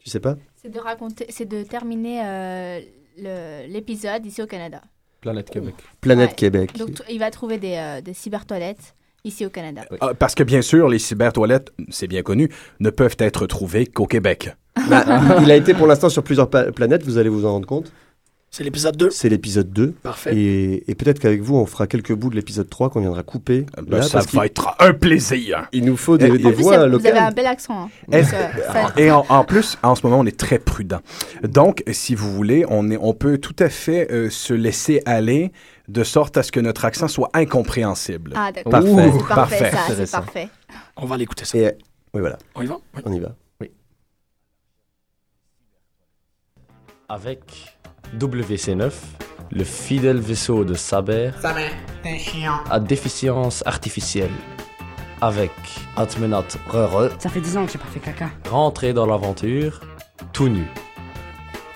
[0.00, 0.34] Tu sais pas?
[0.60, 2.80] C'est de raconter, c'est de terminer euh,
[3.68, 4.82] l'épisode ici au Canada.
[5.22, 5.74] Planète Québec.
[6.02, 6.34] Planète Ouais.
[6.36, 6.76] Québec.
[6.78, 9.82] Donc il va trouver des, euh, des cybertoilettes ici au Canada.
[10.00, 14.06] Ah, parce que bien sûr, les cybertoilettes, c'est bien connu, ne peuvent être trouvées qu'au
[14.06, 14.50] Québec.
[14.88, 15.04] Bah,
[15.42, 17.92] il a été pour l'instant sur plusieurs pa- planètes, vous allez vous en rendre compte.
[18.54, 19.08] C'est l'épisode 2.
[19.08, 19.92] C'est l'épisode 2.
[20.02, 20.36] Parfait.
[20.36, 23.64] Et, et peut-être qu'avec vous, on fera quelques bouts de l'épisode 3 qu'on viendra couper.
[23.78, 25.68] Ben, là, ça parce va être un plaisir.
[25.72, 27.12] Il nous faut des, Et- des En plus, voix vous locales.
[27.16, 27.84] avez un bel accent.
[27.84, 27.90] hein.
[28.08, 31.00] Donc, euh, ça- Et en, en plus, en ce moment, on est très prudent.
[31.44, 35.50] Donc, si vous voulez, on, est, on peut tout à fait euh, se laisser aller
[35.88, 38.34] de sorte à ce que notre accent soit incompréhensible.
[38.36, 38.70] Ah, d'accord.
[38.70, 38.90] Parfait.
[38.90, 39.70] C'est parfait, Parfait.
[39.70, 40.18] ça, c'est Intéressant.
[40.18, 40.48] parfait.
[40.98, 41.56] On va l'écouter ça.
[41.56, 41.72] Et,
[42.12, 42.76] oui, voilà, On y va?
[42.96, 43.00] Oui.
[43.06, 43.34] on y va.
[47.08, 47.71] Avec
[48.18, 48.90] WC9,
[49.52, 51.68] le fidèle vaisseau de Saber Saber,
[52.02, 52.60] t'es chiant.
[52.70, 54.30] à déficience artificielle.
[55.20, 55.52] Avec
[55.96, 58.30] Atmenat Rere, Ça fait 10 ans que j'ai pas fait caca.
[58.50, 59.80] rentré dans l'aventure,
[60.32, 60.66] tout nu.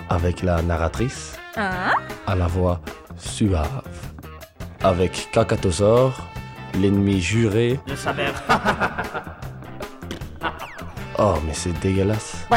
[0.09, 1.91] Avec la narratrice, Hein
[2.27, 2.81] à la voix
[3.17, 3.81] suave.
[4.83, 6.13] Avec Kakatosaur,
[6.79, 7.79] l'ennemi juré.
[7.87, 8.31] Le saber.
[11.19, 12.45] Oh, mais c'est dégueulasse.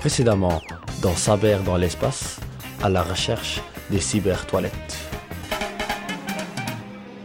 [0.00, 0.60] Précédemment,
[1.02, 2.40] dans Saber dans l'espace,
[2.82, 3.60] à la recherche
[3.90, 4.96] des cyber-toilettes.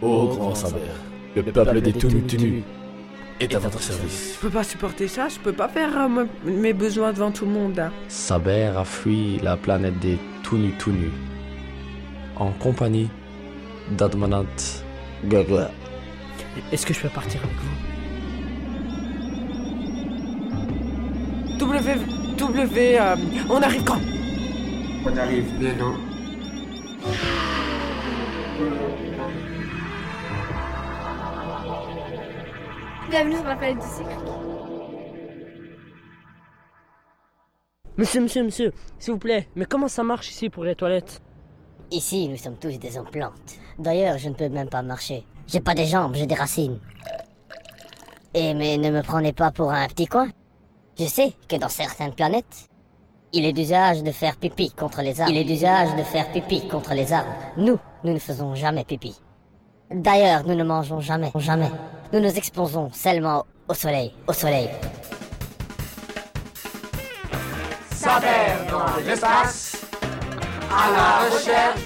[0.02, 0.80] Ô grand Saber,
[1.34, 2.62] le peuple des Tunu
[3.40, 4.34] est à votre service.
[4.34, 7.46] Je peux pas supporter ça, je peux pas faire euh, me- mes besoins devant tout
[7.46, 7.78] le monde.
[7.78, 7.90] hein.
[8.08, 11.10] Saber a fui la planète des Tunu Tunu
[12.36, 13.08] en compagnie
[13.92, 14.44] d'Admanant
[15.24, 15.70] Gaga.
[16.72, 17.76] Est-ce que je peux partir avec vous?
[21.58, 21.94] W,
[22.56, 23.16] W, euh,
[23.50, 24.00] on arrive quand?
[25.04, 25.92] On arrive bientôt.
[33.10, 34.08] Bienvenue sur la planète du cycle.
[37.98, 41.20] Monsieur, monsieur, monsieur, s'il vous plaît, mais comment ça marche ici pour les toilettes?
[41.90, 43.58] Ici, nous sommes tous des implantes.
[43.78, 45.26] D'ailleurs, je ne peux même pas marcher.
[45.46, 46.80] J'ai pas des jambes, j'ai des racines.
[48.32, 50.30] Et mais ne me prenez pas pour un petit coin.
[50.98, 52.70] Je sais que dans certaines planètes,
[53.34, 55.30] il est d'usage de faire pipi contre les arbres.
[55.30, 57.28] Il est d'usage de faire pipi contre les arbres.
[57.58, 59.14] Nous, nous ne faisons jamais pipi.
[59.90, 61.70] D'ailleurs, nous ne mangeons jamais, jamais.
[62.14, 64.70] Nous nous exposons seulement au soleil, au soleil.
[67.90, 69.84] Saber dans l'espace,
[70.70, 71.80] à la recherche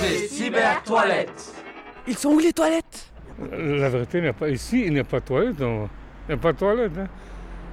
[0.00, 1.52] des cyber-toilettes.
[2.06, 3.10] Ils sont où les toilettes?
[3.50, 5.58] La vérité, il n'y a pas, ici, il n'y a pas de toilette.
[5.58, 5.88] non.
[6.28, 6.92] Il n'y a pas de toilette.
[6.98, 7.06] hein.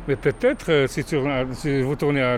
[0.08, 1.18] Mais peut-être, euh, si, tu-
[1.54, 2.38] si vous tournez à,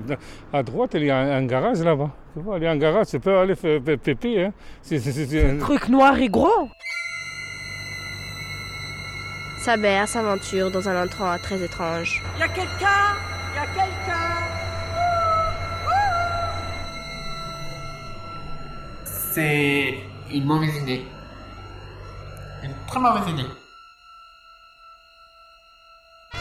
[0.54, 2.10] à droite, il y a un, un garage là-bas.
[2.34, 4.40] Tu vois, il y a un garage, tu peux aller faire pipi.
[4.40, 4.54] Hein.
[4.82, 6.70] Si- si- si- si- Truc noir et gros
[9.60, 12.24] Saber s'aventure dans un endroit très étrange.
[12.40, 13.16] Y a quelqu'un
[13.56, 14.24] Y a quelqu'un
[19.04, 20.00] C'est
[20.34, 21.06] une mauvaise idée.
[22.64, 23.44] Une très mauvaise idée.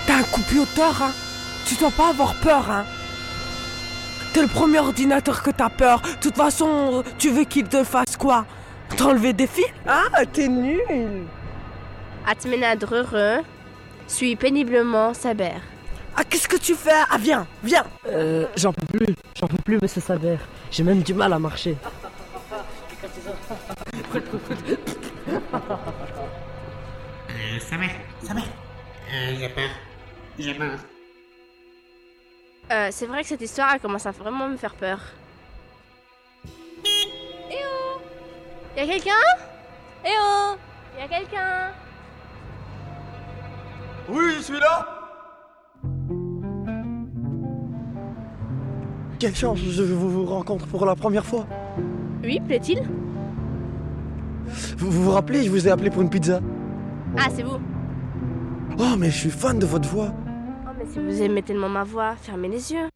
[0.06, 1.12] T'as un computer, hein
[1.66, 2.84] Tu dois pas avoir peur, hein
[4.32, 6.00] T'es le premier ordinateur que t'as peur.
[6.02, 8.44] De toute façon, tu veux qu'il te fasse quoi?
[8.96, 9.64] T'enlever des fils?
[9.86, 10.80] Ah, t'es nul
[12.26, 13.42] Atmenadrere
[14.06, 15.52] suit péniblement Saber.
[16.16, 16.90] Ah, qu'est-ce que tu fais?
[17.10, 20.36] Ah, viens, viens Euh, j'en peux plus, j'en peux plus, monsieur Saber.
[20.70, 21.76] J'ai même du mal à marcher.
[27.30, 27.90] Euh, Saber,
[28.22, 28.40] Saber.
[29.12, 29.68] Euh, j'ai peur.
[30.38, 30.78] J'ai peur.
[32.72, 35.00] Euh, c'est vrai que cette histoire elle commence à vraiment me faire peur.
[36.84, 38.00] Eh oh
[38.76, 39.12] Y'a quelqu'un
[40.04, 40.54] Eh oh
[40.98, 41.70] Y'a quelqu'un
[44.08, 44.86] Oui, je suis là
[49.18, 51.46] Quelle chance, je vous, vous rencontre pour la première fois.
[52.22, 52.82] Oui, plaît-il
[54.76, 56.40] Vous, vous vous rappelez, je vous ai appelé pour une pizza.
[57.16, 57.58] Ah, c'est vous
[58.78, 60.12] Oh, mais je suis fan de votre voix.
[60.92, 62.88] Si vous aimez tellement ma voix, fermez les yeux.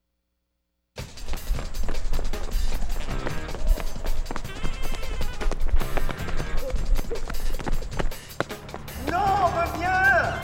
[9.10, 10.34] Non, reviens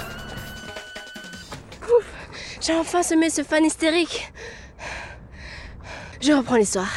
[1.82, 2.12] Ouf,
[2.60, 4.32] J'ai enfin semé ce fan hystérique.
[6.20, 6.92] Je reprends l'histoire.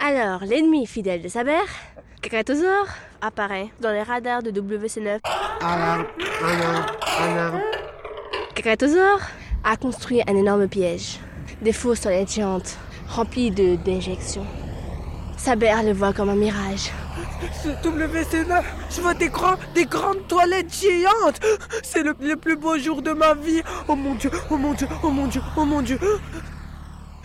[0.00, 1.64] Alors, l'ennemi fidèle de Saber,
[2.22, 2.86] Kakatosaur,
[3.20, 5.20] apparaît dans les radars de WC9.
[5.60, 6.06] Alarme,
[6.42, 6.86] alarme,
[7.20, 7.67] alarme.
[8.68, 9.20] Kakatosaur
[9.64, 11.20] a construit un énorme piège.
[11.62, 12.76] Des fausses toilettes géantes,
[13.08, 14.44] remplies de déjections.
[15.38, 16.92] Saber le voit comme un mirage.
[17.64, 21.40] Ce WC9, je vois des, grands, des grandes toilettes géantes.
[21.82, 23.62] C'est le, le plus beau jour de ma vie.
[23.88, 25.98] Oh mon dieu, oh mon dieu, oh mon dieu, oh mon dieu.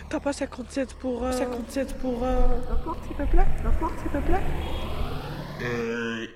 [0.08, 1.24] T'as pas 57 pour...
[1.24, 2.20] euh, 57 pour...
[2.24, 2.38] euh,
[2.70, 3.46] La porte, s'il te plaît?
[3.62, 4.42] La porte, s'il te plaît?
[5.62, 6.26] Euh.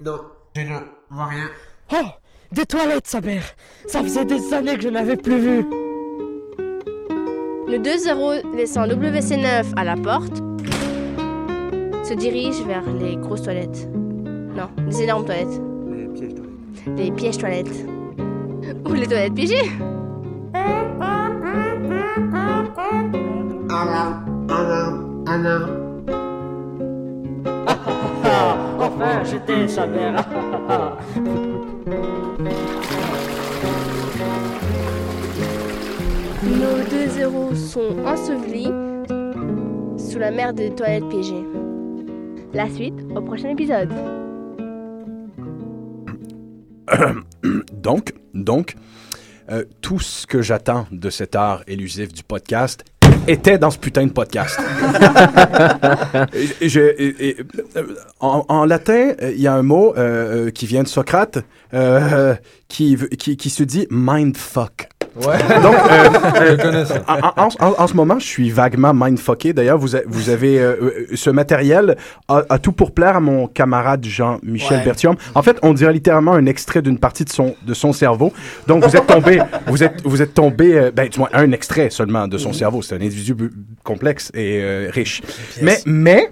[0.00, 0.20] Non,
[0.56, 1.48] je ne vois rien.
[1.92, 2.06] Oh
[2.52, 3.40] Des toilettes, Saber
[3.86, 5.66] Ça faisait des années que je n'avais plus vu
[7.68, 10.42] Le 2-0 laissant WC9 à la porte
[12.04, 13.88] se dirige vers les grosses toilettes.
[14.54, 15.58] Non, les énormes toilettes.
[15.88, 16.98] Les pièges toilettes.
[16.98, 17.86] Les pièges toilettes.
[18.86, 19.70] Ou les toilettes piégées.
[20.52, 21.30] Ah,
[28.78, 31.43] Enfin, j'étais Saber Nos
[37.14, 38.70] zéros sont ensevelis
[39.98, 41.44] sous la mer des toilettes piégées.
[42.52, 43.90] La suite au prochain épisode.
[47.72, 48.76] donc, donc,
[49.50, 52.84] euh, tout ce que j'attends de cet art élusif du podcast
[53.26, 54.58] était dans ce putain de podcast.
[56.34, 57.36] Et- et je- et- et,
[57.76, 61.38] euh, en, en latin, il y a un mot euh, qui vient de Socrate
[61.72, 62.34] euh,
[62.68, 64.88] qui, qui, qui se dit mindfuck.
[65.16, 65.38] Ouais.
[65.62, 67.04] Donc, euh, Je ça.
[67.06, 69.52] en, en- en- en ce moment, je suis vaguement mindfucké.
[69.52, 71.96] D'ailleurs, vous, a- vous avez euh, euh, ce matériel
[72.28, 74.84] a tout pour plaire à mon camarade Jean-Michel Ouais.
[74.84, 75.14] Bertium.
[75.36, 78.32] En fait, on dirait littéralement un extrait d'une partie de son de son cerveau.
[78.66, 81.90] Donc, vous êtes tombé, vous êtes vous êtes tombé, euh, ben du moins un extrait
[81.90, 82.82] seulement de son cerveau.
[82.82, 83.36] C'est un individu
[83.84, 85.22] complexe et euh, riche.
[85.62, 86.28] Mais mais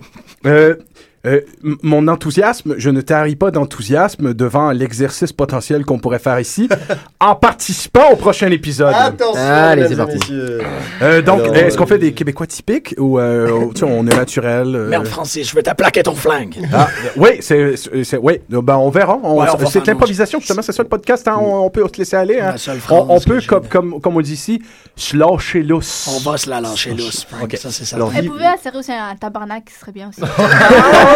[1.24, 6.40] euh, euh, mon enthousiasme, je ne taris pas d'enthousiasme devant l'exercice potentiel qu'on pourrait faire
[6.40, 6.68] ici
[7.20, 8.92] en participant au prochain épisode.
[8.96, 10.18] Attention, Allez, c'est parti.
[10.30, 14.06] Euh, donc, Alors, est-ce qu'on euh, fait des Québécois typiques ou euh, tu sais, on
[14.06, 14.74] est naturel?
[14.74, 14.88] euh?
[14.88, 16.58] Merde, Francis, je veux ta plaque et ton flingue.
[16.72, 18.40] Ah, oui, c'est, c'est, c'est- oui.
[18.48, 19.18] Ben, on verra.
[19.22, 20.62] On- Ouais, on va c'est de l'improvisation, justement.
[20.62, 21.26] C'est ça le podcast.
[21.28, 22.40] hein, on, on peut se laisser aller.
[22.40, 22.54] hein.
[22.90, 24.60] On, peut, comme, comme, comme on dit ici,
[24.96, 26.08] se lâcher lousse.
[26.16, 27.44] On va se la lâcher lousse, Frank.
[27.44, 27.56] Ok.
[27.56, 27.96] Ça, c'est ça.
[27.96, 30.20] Alors, Elle pouvait insérer aussi un tabarnak, ce serait bien aussi.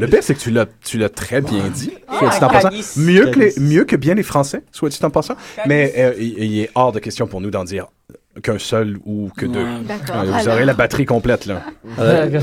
[0.00, 1.92] Le pire, c'est que tu l'as, tu l'as très bien dit.
[2.08, 2.70] Ah, soit dit en passant.
[2.96, 5.36] Mieux que, les, mieux que bien les Français, soit dit en passant.
[5.66, 7.86] Mais euh, il, il est hors de question pour nous d'en dire
[8.42, 9.64] qu'un seul ou que deux.
[9.86, 10.24] D'accord.
[10.24, 10.54] Vous alors.
[10.54, 11.62] aurez la batterie complète, là.
[11.98, 12.40] Euh,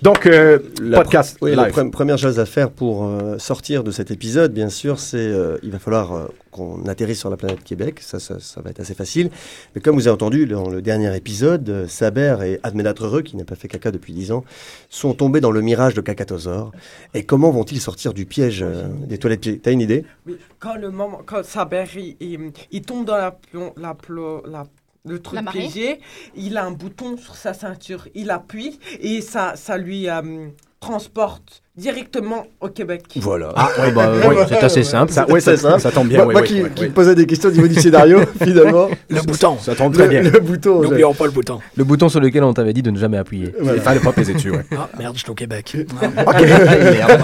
[0.00, 3.90] donc, euh, La podcast Oui, la pre- première chose à faire pour euh, sortir de
[3.90, 7.62] cet épisode, bien sûr, c'est euh, il va falloir euh, qu'on atterrisse sur la planète
[7.64, 7.98] Québec.
[8.00, 9.30] Ça, ça, ça va être assez facile.
[9.74, 13.56] Mais comme vous avez entendu dans le dernier épisode, Saber et Adménatreux, qui n'a pas
[13.56, 14.44] fait caca depuis 10 ans,
[14.88, 16.72] sont tombés dans le mirage de Cacatosaure.
[17.12, 20.04] Et comment vont-ils sortir du piège euh, des toilettes piégées T'as une idée?
[20.26, 24.42] Oui, quand le moment, quand Saber, il, il, il tombe dans la, plon- la, plo-
[24.50, 24.64] la-
[25.08, 26.00] le truc piégé,
[26.36, 30.48] il a un bouton sur sa ceinture, il appuie et ça, ça lui euh,
[30.80, 33.04] transporte directement au Québec.
[33.16, 33.52] Voilà.
[33.54, 34.84] Ah, ouais, bah, Ouais, oui, ouais, c'est assez ouais.
[34.84, 35.12] simple.
[35.12, 35.80] Ça, oui, ça, C'est simple.
[35.80, 36.24] ça tombe bien.
[36.24, 38.88] Moi, moi qui, qui posais des questions au niveau du scénario, finalement.
[39.08, 39.56] Le bouton.
[39.60, 40.22] Ça tombe très Le, bien.
[40.22, 40.82] le bouton.
[40.82, 41.60] je- N'oublions pas le bouton.
[41.76, 43.54] Le bouton sur lequel on t'avait dit de ne jamais appuyer.
[43.62, 44.64] Il fallait pas peser dessus, ouais.
[44.76, 45.76] Ah, merde, je suis au Québec.
[45.76, 46.40] Ok.
[46.42, 47.22] Merde.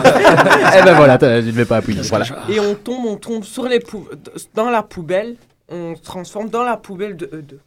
[0.79, 2.03] Eh ben voilà, tu ne devais pas appuyer.
[2.03, 2.27] Voilà.
[2.49, 4.07] Et on tombe, on tombe sur les pou-
[4.55, 5.35] dans la poubelle,
[5.68, 7.59] on se transforme dans la poubelle de eux deux.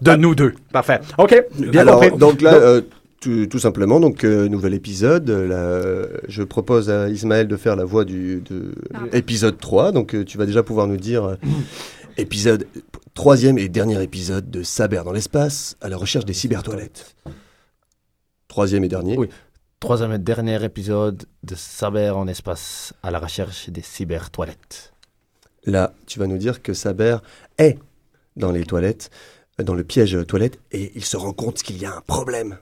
[0.00, 0.54] De nous deux.
[0.72, 1.00] Parfait.
[1.18, 1.44] OK.
[1.58, 2.18] Bien Alors, compris.
[2.18, 2.80] donc là, euh,
[3.20, 5.28] tout, tout simplement, donc euh, nouvel épisode.
[5.30, 5.46] euh,
[6.12, 8.72] là, je propose à Ismaël de faire la voix du de
[9.12, 9.92] épisode 3.
[9.92, 11.36] Donc euh, tu vas déjà pouvoir nous dire euh,
[12.16, 12.66] épisode
[13.14, 17.14] troisième et dernier épisode de Saber dans l'espace à la recherche des cybertoilettes.
[18.48, 19.16] Troisième et dernier.
[19.16, 19.28] Oui.
[19.80, 24.92] Troisième et dernier épisode de Saber en espace à la recherche des cyber-toilettes.
[25.64, 27.16] Là, tu vas nous dire que Saber
[27.58, 27.78] est
[28.36, 29.10] dans les toilettes,
[29.62, 32.58] dans le piège toilette, et il se rend compte qu'il y a un problème.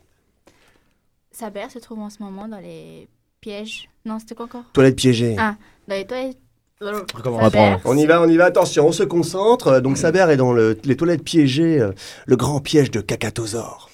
[1.33, 3.09] Saber se trouve en ce moment dans les
[3.41, 3.89] pièges.
[4.05, 4.65] Non, c'était quoi encore?
[4.73, 5.37] Toilette piégée.
[5.39, 5.57] Ah,
[5.89, 6.39] dans les toilettes.
[6.81, 9.69] Saber, On y va, on y va, attention, on se concentre.
[9.69, 11.93] Euh, Donc Saber est dans le- les toilettes piégées, euh,
[12.27, 13.91] le grand piège de Cacatosaure.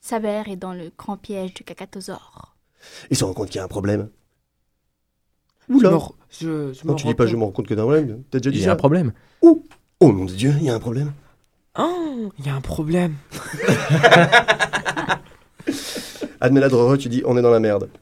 [0.00, 2.56] Saber est dans le grand piège du cacatosaure.
[3.10, 4.08] Il se rend compte qu'il y a un problème.
[5.68, 5.90] Oula
[6.30, 8.22] je, je Non, tu dis pas je me rends compte que t'as un problème.
[8.30, 9.12] T'as déjà dit Il y ça a un problème.
[9.42, 9.62] Oh
[10.00, 11.12] mon dieu, il y a un problème.
[11.78, 13.14] Oh, il y a un problème.
[16.40, 17.88] Adméladre, tu dis on est dans la merde.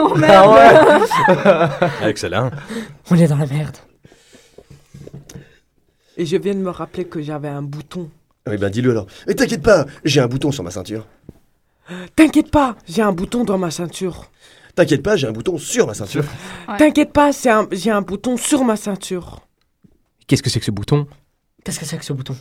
[0.00, 0.14] Oh
[2.02, 2.50] Excellent.
[3.10, 3.76] On est dans la merde.
[6.16, 8.08] Et je viens de me rappeler que j'avais un bouton.
[8.48, 9.06] Oui, ben dis-le alors.
[9.26, 11.06] Et t'inquiète pas, j'ai un bouton sur ma ceinture.
[12.16, 14.30] T'inquiète pas, j'ai un bouton dans ma ceinture.
[14.74, 16.24] T'inquiète pas, j'ai un bouton sur ma ceinture.
[16.78, 19.40] T'inquiète pas, c'est un- j'ai un bouton sur ma ceinture.
[20.26, 21.06] Qu'est-ce que c'est que ce bouton?
[21.64, 22.36] Qu'est-ce que c'est que ce bouton?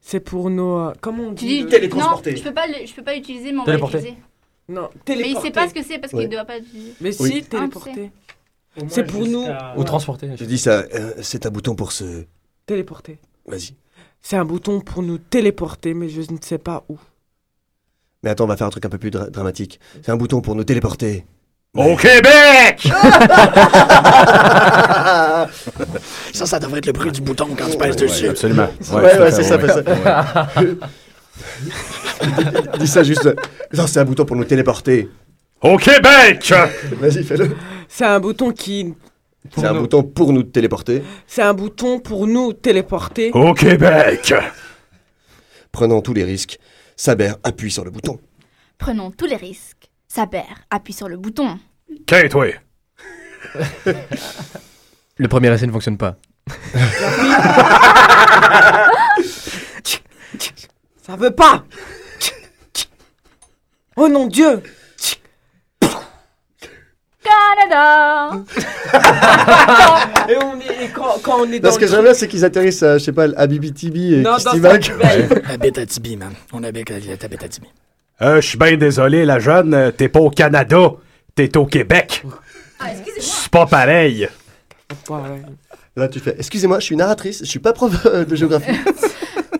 [0.00, 0.78] C'est pour nos.
[0.78, 3.58] euh, comment on dit le- non, je peux pas, le- je peux pas l'utiliser, mais
[3.58, 3.98] on va Téléporter.
[3.98, 4.18] l'utiliser.
[4.68, 5.50] Non, Mais il sait téléporter.
[5.50, 6.26] pas ce que c'est parce qu'il Ouais.
[6.26, 6.92] ne doit pas l'utiliser.
[7.00, 7.30] Mais Oui.
[7.32, 8.10] si, Ah, téléporter.
[8.88, 9.44] C'est pour nous.
[9.76, 10.30] Ou transporter.
[10.36, 12.24] Je dis ça, euh, c'est un bouton pour se.
[12.66, 13.18] Téléporter.
[13.46, 13.74] Vas-y.
[14.22, 16.98] C'est un bouton pour nous téléporter, mais je ne sais pas où.
[18.22, 19.80] Mais attends, on va faire un truc un peu plus dra- dramatique.
[20.02, 21.24] C'est un bouton pour nous téléporter.
[21.76, 22.82] Au Québec
[26.32, 28.28] Ça, ça devrait être le bruit du bouton quand tu pèses dessus.
[28.28, 28.68] absolument.
[28.92, 30.48] Ouais, Ouais, c'est ça, ça.
[32.78, 33.28] Dis ça juste.
[33.72, 35.08] Non, c'est un bouton pour nous téléporter.
[35.62, 36.52] Au Québec
[36.98, 37.54] Vas-y, fais-le.
[37.88, 38.94] C'est un bouton qui.
[39.54, 41.02] C'est un bouton pour nous téléporter.
[41.26, 43.30] C'est un bouton pour nous téléporter.
[43.32, 44.34] Au Québec
[45.72, 46.58] Prenons tous les risques.
[46.96, 48.18] Saber appuie sur le bouton.
[48.76, 49.79] Prenons tous les risques.
[50.12, 51.56] Saber, appuie sur le bouton.
[52.04, 52.48] Kate, oui.
[55.16, 56.16] Le premier essai ne fonctionne pas.
[61.06, 61.64] Ça veut pas
[63.94, 64.60] Oh non, Dieu
[67.22, 68.32] Canada
[70.28, 72.14] Et, on est, et quand, quand on est Non, dans ce que le j'aime bien,
[72.14, 74.84] c'est qu'ils atterrissent à, je sais pas, à Bibi-Tibi et Non, dans Kistimac.
[74.86, 75.50] Saint-Hubert.
[75.50, 76.32] Habite à Tibi, man.
[76.52, 77.68] On habite à, habite à Tibi.
[78.22, 80.92] Euh, je suis bien désolé, la jeune, euh, t'es pas au Canada,
[81.34, 82.22] t'es au Québec.
[83.18, 84.28] C'est pas pareil.
[85.96, 88.72] Là, tu fais Excusez-moi, je suis narratrice, je suis pas prof euh, de géographie.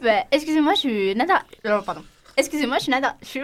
[0.03, 1.43] Bah, excusez-moi, je suis Nada.
[1.63, 2.01] Non, pardon.
[2.35, 3.17] Excusez-moi, je suis Nada.
[3.21, 3.41] Je suis.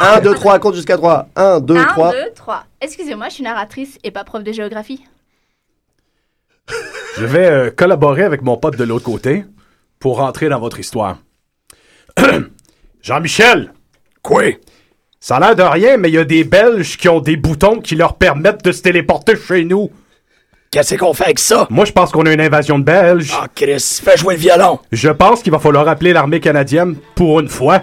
[0.00, 1.28] 1, 2, 3, compte jusqu'à 3.
[1.36, 2.12] 1, 2, 1, 3.
[2.12, 2.64] 2, 3.
[2.80, 5.04] Excusez-moi, je suis narratrice et pas prof de géographie.
[7.16, 9.44] Je vais euh, collaborer avec mon pote de l'autre côté
[10.00, 11.18] pour rentrer dans votre histoire.
[13.02, 13.72] Jean-Michel!
[14.22, 14.42] Quoi?
[15.18, 17.80] Ça a l'air de rien, mais il y a des Belges qui ont des boutons
[17.80, 19.90] qui leur permettent de se téléporter chez nous.
[20.70, 21.66] Qu'est-ce qu'on fait avec ça?
[21.68, 23.32] Moi, je pense qu'on a une invasion de Belges.
[23.34, 24.78] Ah, Chris, fais jouer le violon.
[24.92, 27.82] Je pense qu'il va falloir appeler l'armée canadienne pour une fois.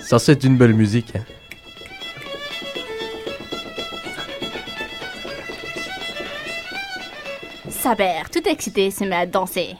[0.00, 1.14] Ça, c'est une belle musique.
[1.16, 1.24] hein.
[7.68, 9.76] Saber, tout excité, se met à danser.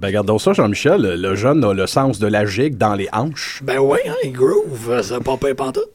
[0.00, 1.20] Ben, regardons ça, Jean-Michel.
[1.20, 3.60] Le jeune a le sens de la gigue dans les hanches.
[3.62, 5.90] Ben ouais, hein, il groove, c'est pas pire pantoute.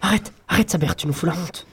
[0.00, 1.66] Arrête, arrête, Saber, tu nous fous la honte.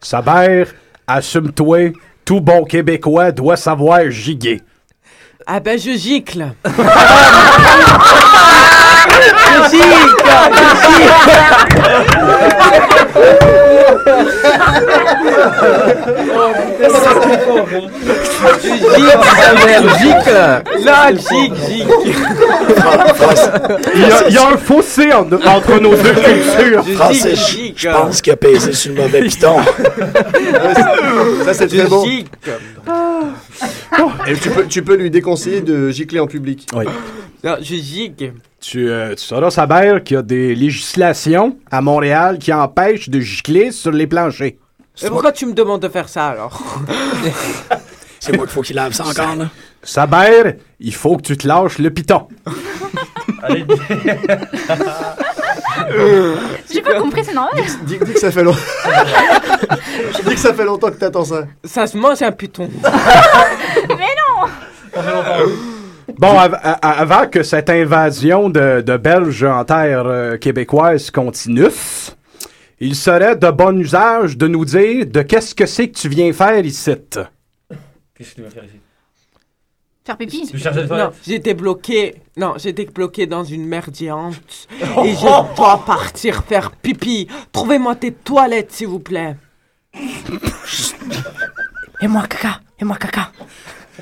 [0.00, 0.64] Saber,
[1.06, 1.92] assume-toi.
[2.24, 4.60] Tout bon Québécois doit savoir giguer.
[5.46, 6.52] Ah ben, je gicle
[9.48, 10.28] Je gicle,
[20.84, 21.88] Là, gicle, gicle
[23.94, 26.84] Il y, a, il y a un fossé en- entre nos deux cultures.
[26.96, 29.56] Français, je je pense qu'il a pesé sur le mauvais piton.
[31.44, 32.04] Ça, c'est très bon.
[32.04, 32.28] gicle
[34.26, 36.66] Et tu peux, tu peux lui déconseiller de gicler en public.
[36.74, 36.84] Oui.
[37.44, 42.38] Non, je gicle Tu, euh, tu sauras, Saber, qu'il y a des législations à Montréal
[42.38, 44.54] qui empêchent de gicler sur les planchers.
[45.00, 46.60] Et pourquoi tu me demandes de faire ça, alors?
[48.20, 49.48] C'est moi qu'il faut qu'il lave ça encore, là.
[49.82, 52.26] Saber, il faut que tu te lâches le piton.
[56.70, 57.54] J'ai pas compris, c'est normal.
[57.82, 58.58] Dis, dis que ça fait longtemps.
[60.26, 61.46] dis que ça fait longtemps que t'attends ça.
[61.62, 62.68] Ça se mange un python.
[63.88, 64.48] Mais non
[66.16, 71.66] Bon, av- avant que cette invasion de, de Belges en terre euh, québécoise continue,
[72.80, 76.32] il serait de bon usage de nous dire de qu'est-ce que c'est que tu viens
[76.32, 76.94] faire ici.
[78.14, 78.80] Qu'est-ce que tu vas faire ici?
[80.06, 80.50] Faire pipi?
[80.90, 82.14] Non, j'étais bloqué.
[82.36, 84.66] Non, j'étais bloqué dans une merdiante.
[85.04, 87.28] Et je dois partir faire pipi.
[87.52, 89.36] Trouvez-moi tes toilettes, s'il vous plaît.
[92.00, 93.30] Et moi, caca, et moi, caca.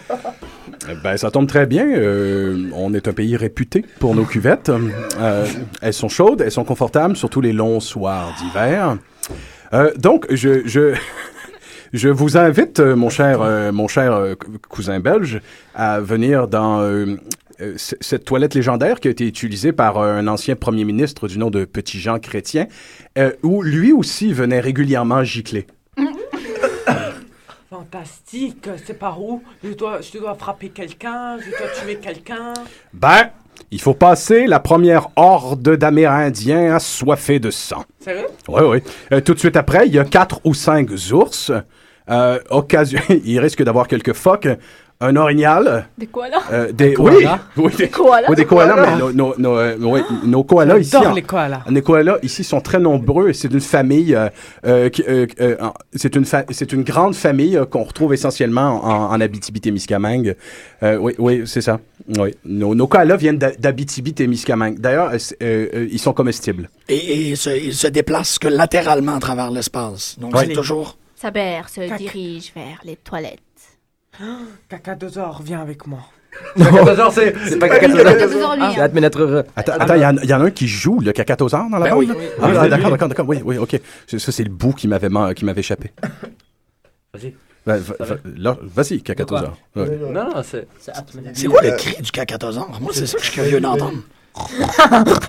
[1.03, 1.87] Ben, ça tombe très bien.
[1.89, 4.71] euh, on est un pays réputé pour nos cuvettes.
[5.19, 5.47] Euh,
[5.83, 8.97] elles sont chaudes, elles sont confortables, surtout les longs soirs d'hiver.
[9.73, 10.95] Euh, donc, je, je,
[11.93, 13.41] je vous invite, mon cher,
[13.73, 15.41] mon cher cou- cousin belge,
[15.75, 16.89] à venir dans
[17.77, 21.65] cette toilette légendaire qui a été utilisée par un ancien premier ministre du nom de
[21.65, 22.67] Petit Jean Chrétien,
[23.43, 25.67] où lui aussi venait régulièrement gicler.
[27.69, 28.69] Fantastique.
[28.85, 29.43] C'est par où?
[29.65, 32.55] Je dois, je dois frapper quelqu'un Je dois tuer quelqu'un
[32.93, 33.31] Ben,
[33.73, 37.85] il faut passer la première horde d'Amérindiens assoiffés de sang.
[37.99, 38.27] Sérieux?
[38.49, 38.79] Oui, oui.
[39.13, 41.51] Euh, tout de suite après, il y a quatre ou cinq ours.
[42.09, 43.01] Euh, occasion...
[43.25, 44.49] il risque d'avoir quelques phoques.
[45.01, 45.87] Un orignal.
[45.99, 47.39] Des koalas Euh, des, koalas?
[47.57, 48.29] oui, des, Koalas?
[48.31, 48.91] oui, des koalas, Koalas.
[48.93, 50.97] mais nos, nos, nos, euh, oui, nos koalas ici.
[50.97, 51.63] En- les koalas.
[51.69, 54.29] Les koalas ici sont très nombreux et c'est une famille, euh,
[54.67, 55.57] euh, euh, euh,
[55.95, 60.35] c'est une, fa- c'est une grande famille euh, qu'on retrouve essentiellement en, en Abitibi-Témiscamingue.
[60.83, 61.79] Euh, oui, oui, c'est ça.
[62.19, 62.35] Oui.
[62.45, 64.79] Nos, nos koalas viennent d'A- d'Abitibi-Témiscamingue.
[64.79, 66.71] D'ailleurs, euh, euh, euh, ils sont comestibles.
[66.89, 70.17] Et, et se, il se déplace que latéralement à travers l'espace.
[70.19, 70.97] Donc, c'est toujours...
[71.19, 73.39] Saber se dirige vers les toilettes.
[74.69, 76.01] Cacadosaure, viens avec moi.
[76.57, 77.69] Cacatosaure, c'est c'est pas.
[77.69, 78.73] Cacatosaure, lui, Ah, hein.
[78.75, 79.45] C'est Admenaître heureux.
[79.57, 81.79] Attends, attends, il y, en- il y en a un qui joue le cacatosaure dans
[81.79, 81.99] la Ben bande?
[82.01, 82.15] oui, là?
[82.19, 82.93] oui, Ah, oui, ah, c'est d'accord, lui.
[82.93, 83.29] d'accord, d'accord.
[83.29, 83.81] Oui, oui, OK.
[84.07, 85.93] Ça, ça, c'est le bout qui m'avait man- qui m'avait échappé.
[87.15, 87.35] Vas-y.
[87.65, 89.57] Va- va- va- là, Vas-y, cacatosaure.
[89.75, 89.99] Ouais.
[90.13, 90.67] Non, non, c'est.
[90.79, 92.71] C'est quoi le cri du cacatosaure?
[92.81, 93.99] Moi, c'est ça que je suis curieux d'entendre.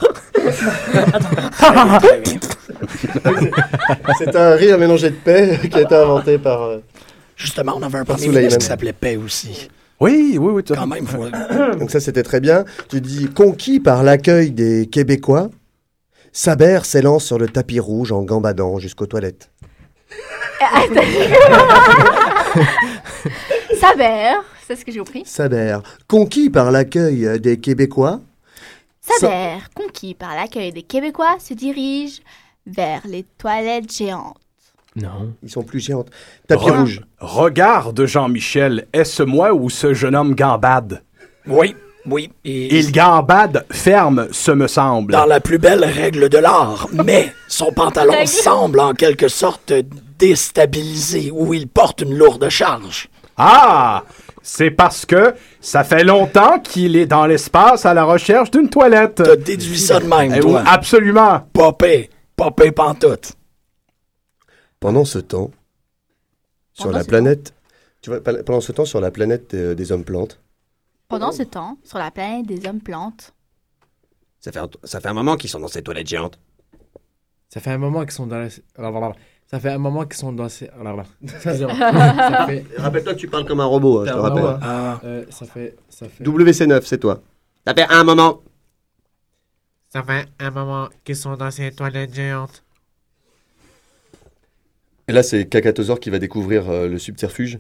[4.20, 6.62] C'est un rire mélangé de paix qui a été inventé par.
[6.64, 6.78] euh,
[7.38, 9.70] Justement, on avait un premier ministre qui s'appelait Paix aussi.
[10.00, 10.64] Oui, oui, oui.
[10.68, 11.30] Quand même, faut...
[11.80, 12.66] Donc ça c'était très bien.
[12.90, 15.50] Tu dis conquis par l'accueil des Québécois,
[16.32, 19.50] Saber s'élance sur le tapis rouge en gambadant jusqu'aux toilettes.
[23.80, 24.34] Saber,
[24.66, 25.24] c'est ce que j'ai compris.
[25.26, 25.78] Saber,
[26.08, 28.22] conquis par l'accueil des Québécois,
[29.02, 32.22] Saber, conquis par l'accueil des Québécois, se dirige
[32.66, 34.38] vers les toilettes géantes.
[35.02, 35.34] Non.
[35.44, 36.08] ils sont plus géantes.
[36.48, 37.02] Tapis Re- rouge.
[37.20, 41.04] Regarde, Jean-Michel, est-ce moi ou ce jeune homme gambade?
[41.48, 41.76] Oui,
[42.06, 42.32] oui.
[42.46, 45.14] Et Il gambade ferme, ce me semble.
[45.14, 49.72] dans la plus belle règle de l'art, mais son pantalon semble en quelque sorte
[50.20, 53.10] déstabilisé ou il porte une lourde charge.
[53.38, 54.04] Ah!
[54.42, 59.22] C'est parce que ça fait longtemps qu'il est dans l'espace à la recherche d'une toilette.
[59.24, 60.64] T'as déduit ça de même, Eh toi.
[60.66, 61.42] absolument.
[61.52, 63.34] Popé, popé pantoute.
[64.80, 65.52] Pendant ce temps,
[66.74, 67.54] sur la planète,
[68.02, 70.40] tu vois, pendant ce temps sur la planète euh, des hommes plantes,
[71.08, 73.34] Pendant ce temps, sur la planète des hommes plantes,
[74.40, 76.38] Ça fait, un, ça fait un moment qu'ils sont dans ces toilettes géantes.
[77.50, 78.50] Ça fait un moment qu'ils sont dans la...
[79.50, 80.66] Ça fait un moment qu'ils sont dans ces...
[81.26, 82.66] Fait...
[82.78, 84.44] rappelle-toi que tu parles comme un robot, hein, je te Ah, rappelle.
[84.44, 84.56] ouais.
[84.62, 85.00] Ah.
[85.06, 85.76] Euh, ça fait...
[85.90, 86.24] Ça fait...
[86.24, 87.22] WC9, c'est toi.
[87.66, 88.42] Ça fait un moment.
[89.90, 92.64] Ça fait un moment qu'ils sont dans ces toilettes géantes.
[95.08, 97.60] Et là, c'est Cacatosaure qui va découvrir euh, le subterfuge.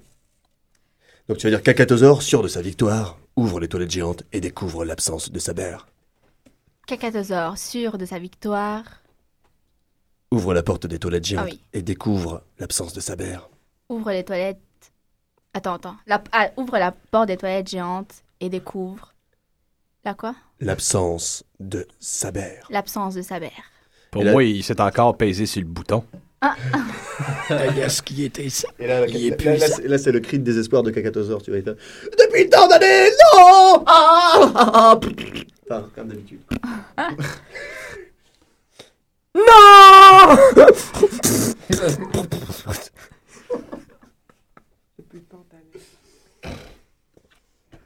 [1.27, 4.85] Donc tu vas dire Cacatosaure, sûr de sa victoire, ouvre les toilettes géantes et découvre
[4.85, 5.77] l'absence de Saber.
[6.87, 8.83] Cacatosaure, sûr de sa victoire,
[10.29, 11.61] Ouvre la porte des toilettes géantes Ah oui.
[11.71, 13.37] et découvre l'absence de Saber.
[13.87, 14.59] ouvre les toilettes.
[15.53, 15.95] Attends, attends.
[16.05, 19.13] La- ah, ouvre la porte des toilettes géantes et découvre.
[20.03, 20.35] La quoi?
[20.59, 22.59] L'absence de Saber.
[22.69, 23.51] L'absence de Saber.
[24.11, 26.03] Pour Et là- moi, il s'est encore pesé sur le bouton.
[27.49, 28.65] Est-ce qu'il était ici?
[28.79, 29.59] Et là, là, Il est là, puissant.
[29.67, 31.73] là, c'est- là, c'est le cri de désespoir de Cacatosaure, tu vas être là.
[32.17, 34.99] Depuis tant d'années, non ah, ah, ah.
[35.69, 36.39] Enfin, comme d'habitude.
[39.35, 39.43] Non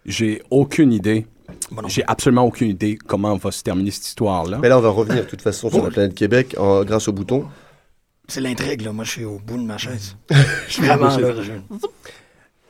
[0.05, 1.27] J'ai aucune idée.
[1.87, 4.57] J'ai absolument aucune idée comment va se terminer cette histoire-là.
[4.61, 7.13] Mais là, on va revenir de toute façon sur la planète Québec en- grâce au
[7.13, 7.45] bouton.
[8.31, 8.93] C'est l'intrigue, là.
[8.93, 10.15] Moi, je suis au bout de ma chaise.
[10.67, 11.33] Je suis vraiment là.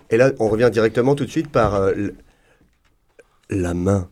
[0.10, 2.16] Et là, on revient directement tout de suite par euh, l-
[3.52, 4.10] la main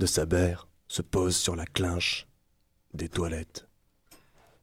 [0.00, 0.56] de Saber
[0.88, 2.26] se pose sur la clinche
[2.94, 3.68] des toilettes.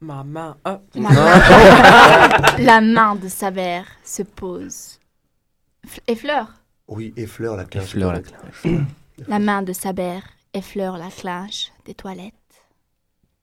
[0.01, 0.57] Ma main.
[0.65, 0.81] Ah.
[0.93, 4.99] La main, la main de Saber se pose.
[5.87, 6.51] F- effleure.
[6.89, 7.85] Oui, effleure la clinche.
[7.85, 8.29] Effleure la des
[8.61, 8.81] toilettes.
[9.29, 10.19] La main de Saber
[10.53, 12.33] effleure la clinche des toilettes.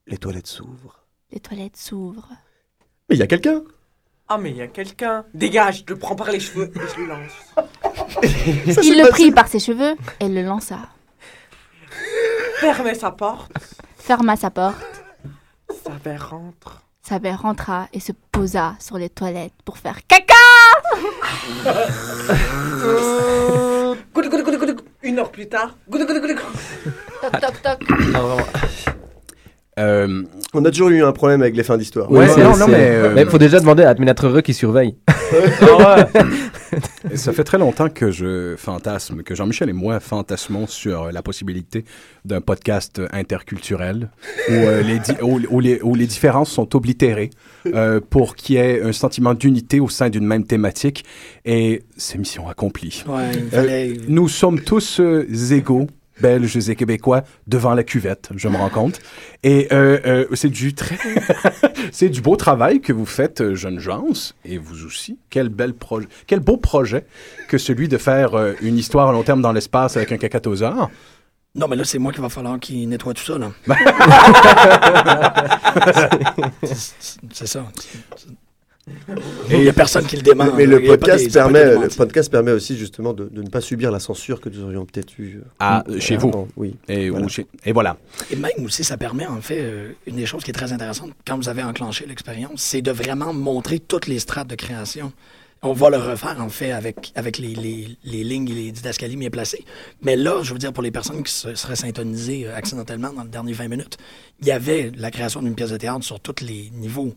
[0.05, 0.99] Les toilettes s'ouvrent.
[1.31, 2.29] Les toilettes s'ouvrent.
[3.13, 3.61] Mais il y a quelqu'un
[4.27, 5.23] Ah, mais il y a quelqu'un.
[5.35, 7.53] Dégage, je te prends par les cheveux et je lui lance.
[8.81, 10.79] Il le prit par ses cheveux et le lança.
[12.55, 13.51] Fermez sa porte.
[13.99, 15.03] Ferma sa porte.
[15.85, 16.81] Saber rentre.
[17.03, 20.33] Saber rentra et se posa sur les toilettes pour faire caca.
[25.03, 25.75] Une heure plus tard.
[25.87, 26.49] Goudou, goudou, goudou, goudou.
[27.21, 28.97] Toc toc toc.
[29.75, 29.81] Ah.
[29.81, 32.11] Euh, On a toujours eu un problème avec les fins d'histoire.
[32.11, 34.95] Ouais, non, mais, euh, Mais faut déjà demander à Admenatre heureux qui surveille.
[37.15, 41.85] Ça fait très longtemps que je fantasme, que Jean-Michel et moi fantasmons sur la possibilité
[42.25, 44.09] d'un podcast interculturel
[44.49, 47.29] où, euh, les, di- où, où les, où les différences sont oblitérées
[47.67, 51.05] euh, pour qu'il y ait un sentiment d'unité au sein d'une même thématique.
[51.45, 53.03] Et c'est mission accomplie.
[53.07, 55.87] Ouais, il Euh, nous sommes tous euh, égaux
[56.21, 58.99] Belges et Québécois devant la cuvette, je me rends compte.
[59.43, 60.97] Et euh, euh, c'est du très,
[61.91, 64.05] c'est du beau travail que vous faites, euh, jeunes gens,
[64.45, 65.17] et vous aussi.
[65.29, 67.05] Quel bel projet, quel beau projet
[67.47, 70.89] que celui de faire euh, une histoire à long terme dans l'espace avec un cacatosaure.
[71.55, 73.51] Non, mais là, c'est moi qui va falloir qu'il nettoie tout ça, là.
[76.63, 77.65] C'est- c'est ça.
[79.49, 80.45] Et il n'y a personne qui le dément.
[80.55, 83.91] Mais le podcast, des- permet, le podcast permet aussi justement de, de ne pas subir
[83.91, 85.37] la censure que nous aurions peut-être eu.
[85.37, 86.29] euh, Ah, euh, chez vous.
[86.29, 86.47] avant.
[86.57, 86.75] Oui.
[86.89, 87.25] Et, Voilà.
[87.25, 87.97] ou chez- et voilà.
[88.31, 91.11] Et même aussi, ça permet, en fait, euh, une des choses qui est très intéressante
[91.25, 95.13] quand vous avez enclenché l'expérience, c'est de vraiment montrer toutes les strates de création.
[95.65, 99.15] On va le refaire, en fait, avec, avec les, les, les lignes et les didascalies
[99.15, 99.63] bien placées.
[100.01, 103.29] Mais là, je veux dire, pour les personnes qui se seraient syntonisées accidentellement dans les
[103.29, 103.97] dernières 20 minutes,
[104.41, 107.15] il y avait la création d'une pièce de théâtre sur tous les niveaux.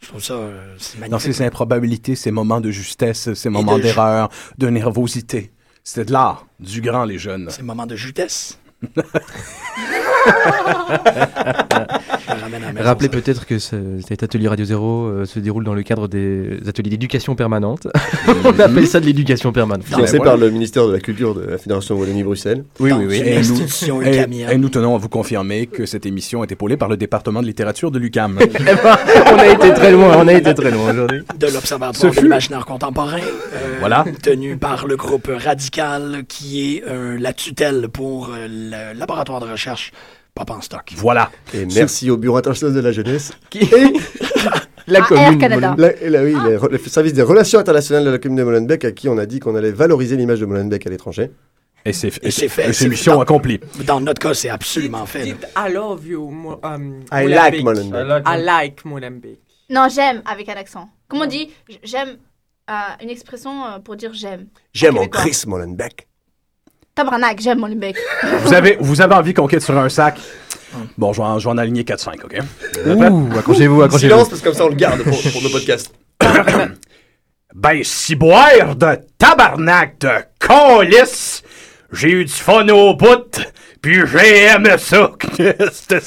[0.00, 1.34] Je trouve ça, euh, c'est Dans magnifique.
[1.34, 5.52] ces improbabilités, ces moments de justesse, ces moments de d'erreur, de nervosité.
[5.82, 7.50] C'était de l'art, du grand, les jeunes.
[7.50, 8.58] Ces moments de jutesse.
[12.78, 16.58] Rappelez peut-être que ce- cet atelier Radio Zéro euh, se déroule dans le cadre des
[16.66, 17.86] ateliers d'éducation permanente.
[18.44, 19.84] On appelle ça de l'éducation permanente.
[19.86, 22.64] Financé par le ministère de la Culture de la Fédération Wallonie-Bruxelles.
[22.80, 23.16] Oui, oui, oui.
[23.24, 26.88] Et nous, et- et nous tenons à vous confirmer que cette émission est épaulée par
[26.88, 28.38] le département de littérature de l'UCAM.
[29.32, 31.22] on a été très loin, on a été très loin aujourd'hui.
[31.38, 34.04] de l'Observatoire Ce de fut- l'imaginaire contemporain, euh, Voilà.
[34.22, 39.50] tenu par le groupe Radical, qui est euh, la tutelle pour euh, le laboratoire de
[39.50, 39.92] recherche
[40.34, 40.92] Pop en stock.
[40.96, 41.30] Voilà.
[41.52, 43.32] Et merci au Bureau international de la jeunesse.
[44.86, 45.74] La Ah, Air Canada.
[45.76, 48.44] La- et la- oui, les re- le service des relations internationales de la commune de
[48.44, 51.30] Molenbeek, à qui on a dit qu'on allait valoriser l'image de Molenbeek à l'étranger.
[51.84, 52.72] Et c'est Et c'est fait.
[52.72, 53.60] c'est mission accomplie.
[53.86, 55.28] Dans notre cas, c'est absolument fait.
[55.28, 57.52] I love you, Mo- um, I Molenbeek.
[57.52, 58.24] like Molenbeek.
[58.26, 59.40] I like Molenbeek.
[59.70, 60.88] Non, j'aime avec un accent.
[61.06, 61.50] Comment on dit?
[61.82, 62.16] J'aime
[62.70, 64.46] euh, une expression euh, pour dire j'aime.
[64.72, 65.06] J'aime En.
[65.06, 66.07] Chris Molenbeek.
[66.98, 67.96] Tabarnak, j'aime Molenbeek.
[68.42, 70.18] Vous avez, vous avez envie qu'on quitte sur un sac?
[70.96, 72.38] Bon, je vais en, je vais en aligner 4-5, OK?
[72.86, 74.14] Ouh, accrochez-vous, accrochez-vous.
[74.14, 75.94] Silence, parce que comme ça on le garde pour, pour nos podcasts.
[77.54, 81.42] Ben, si boire de tabarnak de colis,
[81.92, 83.40] j'ai eu du fun au bout,
[83.80, 85.12] puis j'ai aimé ça.
[85.72, 86.00] C'était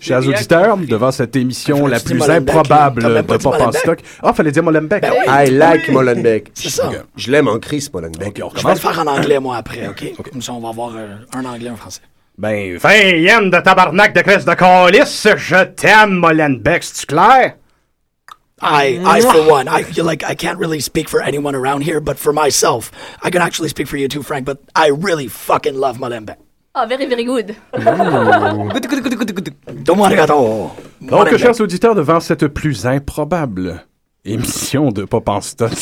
[0.00, 4.00] Chers auditeurs, devant cette émission la plus improbable de Pop en stock.
[4.22, 5.02] Ah, fallait dire Molenbeek.
[5.02, 5.12] Ben.
[5.28, 5.88] I like.
[5.90, 6.50] Molenbeek.
[6.54, 6.90] C'est ça.
[7.16, 8.40] Je l'aime en Chris Molenbeek.
[8.56, 10.12] Je vais le faire en anglais, moi, après, OK?
[10.30, 12.02] Comme ça, on va avoir euh, un anglais, un français.
[12.36, 17.56] Ben, fin yen de tabarnak de Chris de colis, je t'aime, Molenbeek, c'est-tu clair?
[18.60, 22.00] I, I for one, I feel like I can't really speak for anyone around here,
[22.00, 22.90] but for myself,
[23.22, 26.36] I can actually speak for you too, Frank, but I really fucking love Molenbeek.
[26.80, 27.56] Oh, very, very good.
[29.84, 30.70] Domo arigato.
[31.00, 31.38] Donc, Molenbeek.
[31.38, 33.84] chers auditeurs, devant cette plus improbable
[34.24, 35.72] émission de Pop en stock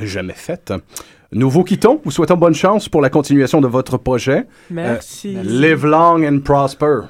[0.00, 0.72] jamais faite,
[1.32, 2.00] nous vous quittons.
[2.04, 4.46] Vous souhaitons bonne chance pour la continuation de votre projet.
[4.70, 5.36] Merci.
[5.36, 7.00] Euh, live long and prosper.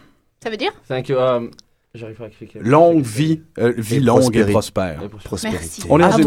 [0.43, 0.73] Ça veut dire?
[0.89, 1.19] Thank you.
[1.19, 1.51] um,
[1.95, 2.61] J'arrive pas à expliquer.
[2.61, 5.03] Longue vie, euh, vie Et longue et prospère.
[5.03, 5.59] Et prospérité.
[5.61, 5.83] Merci.
[5.89, 6.27] On est dans une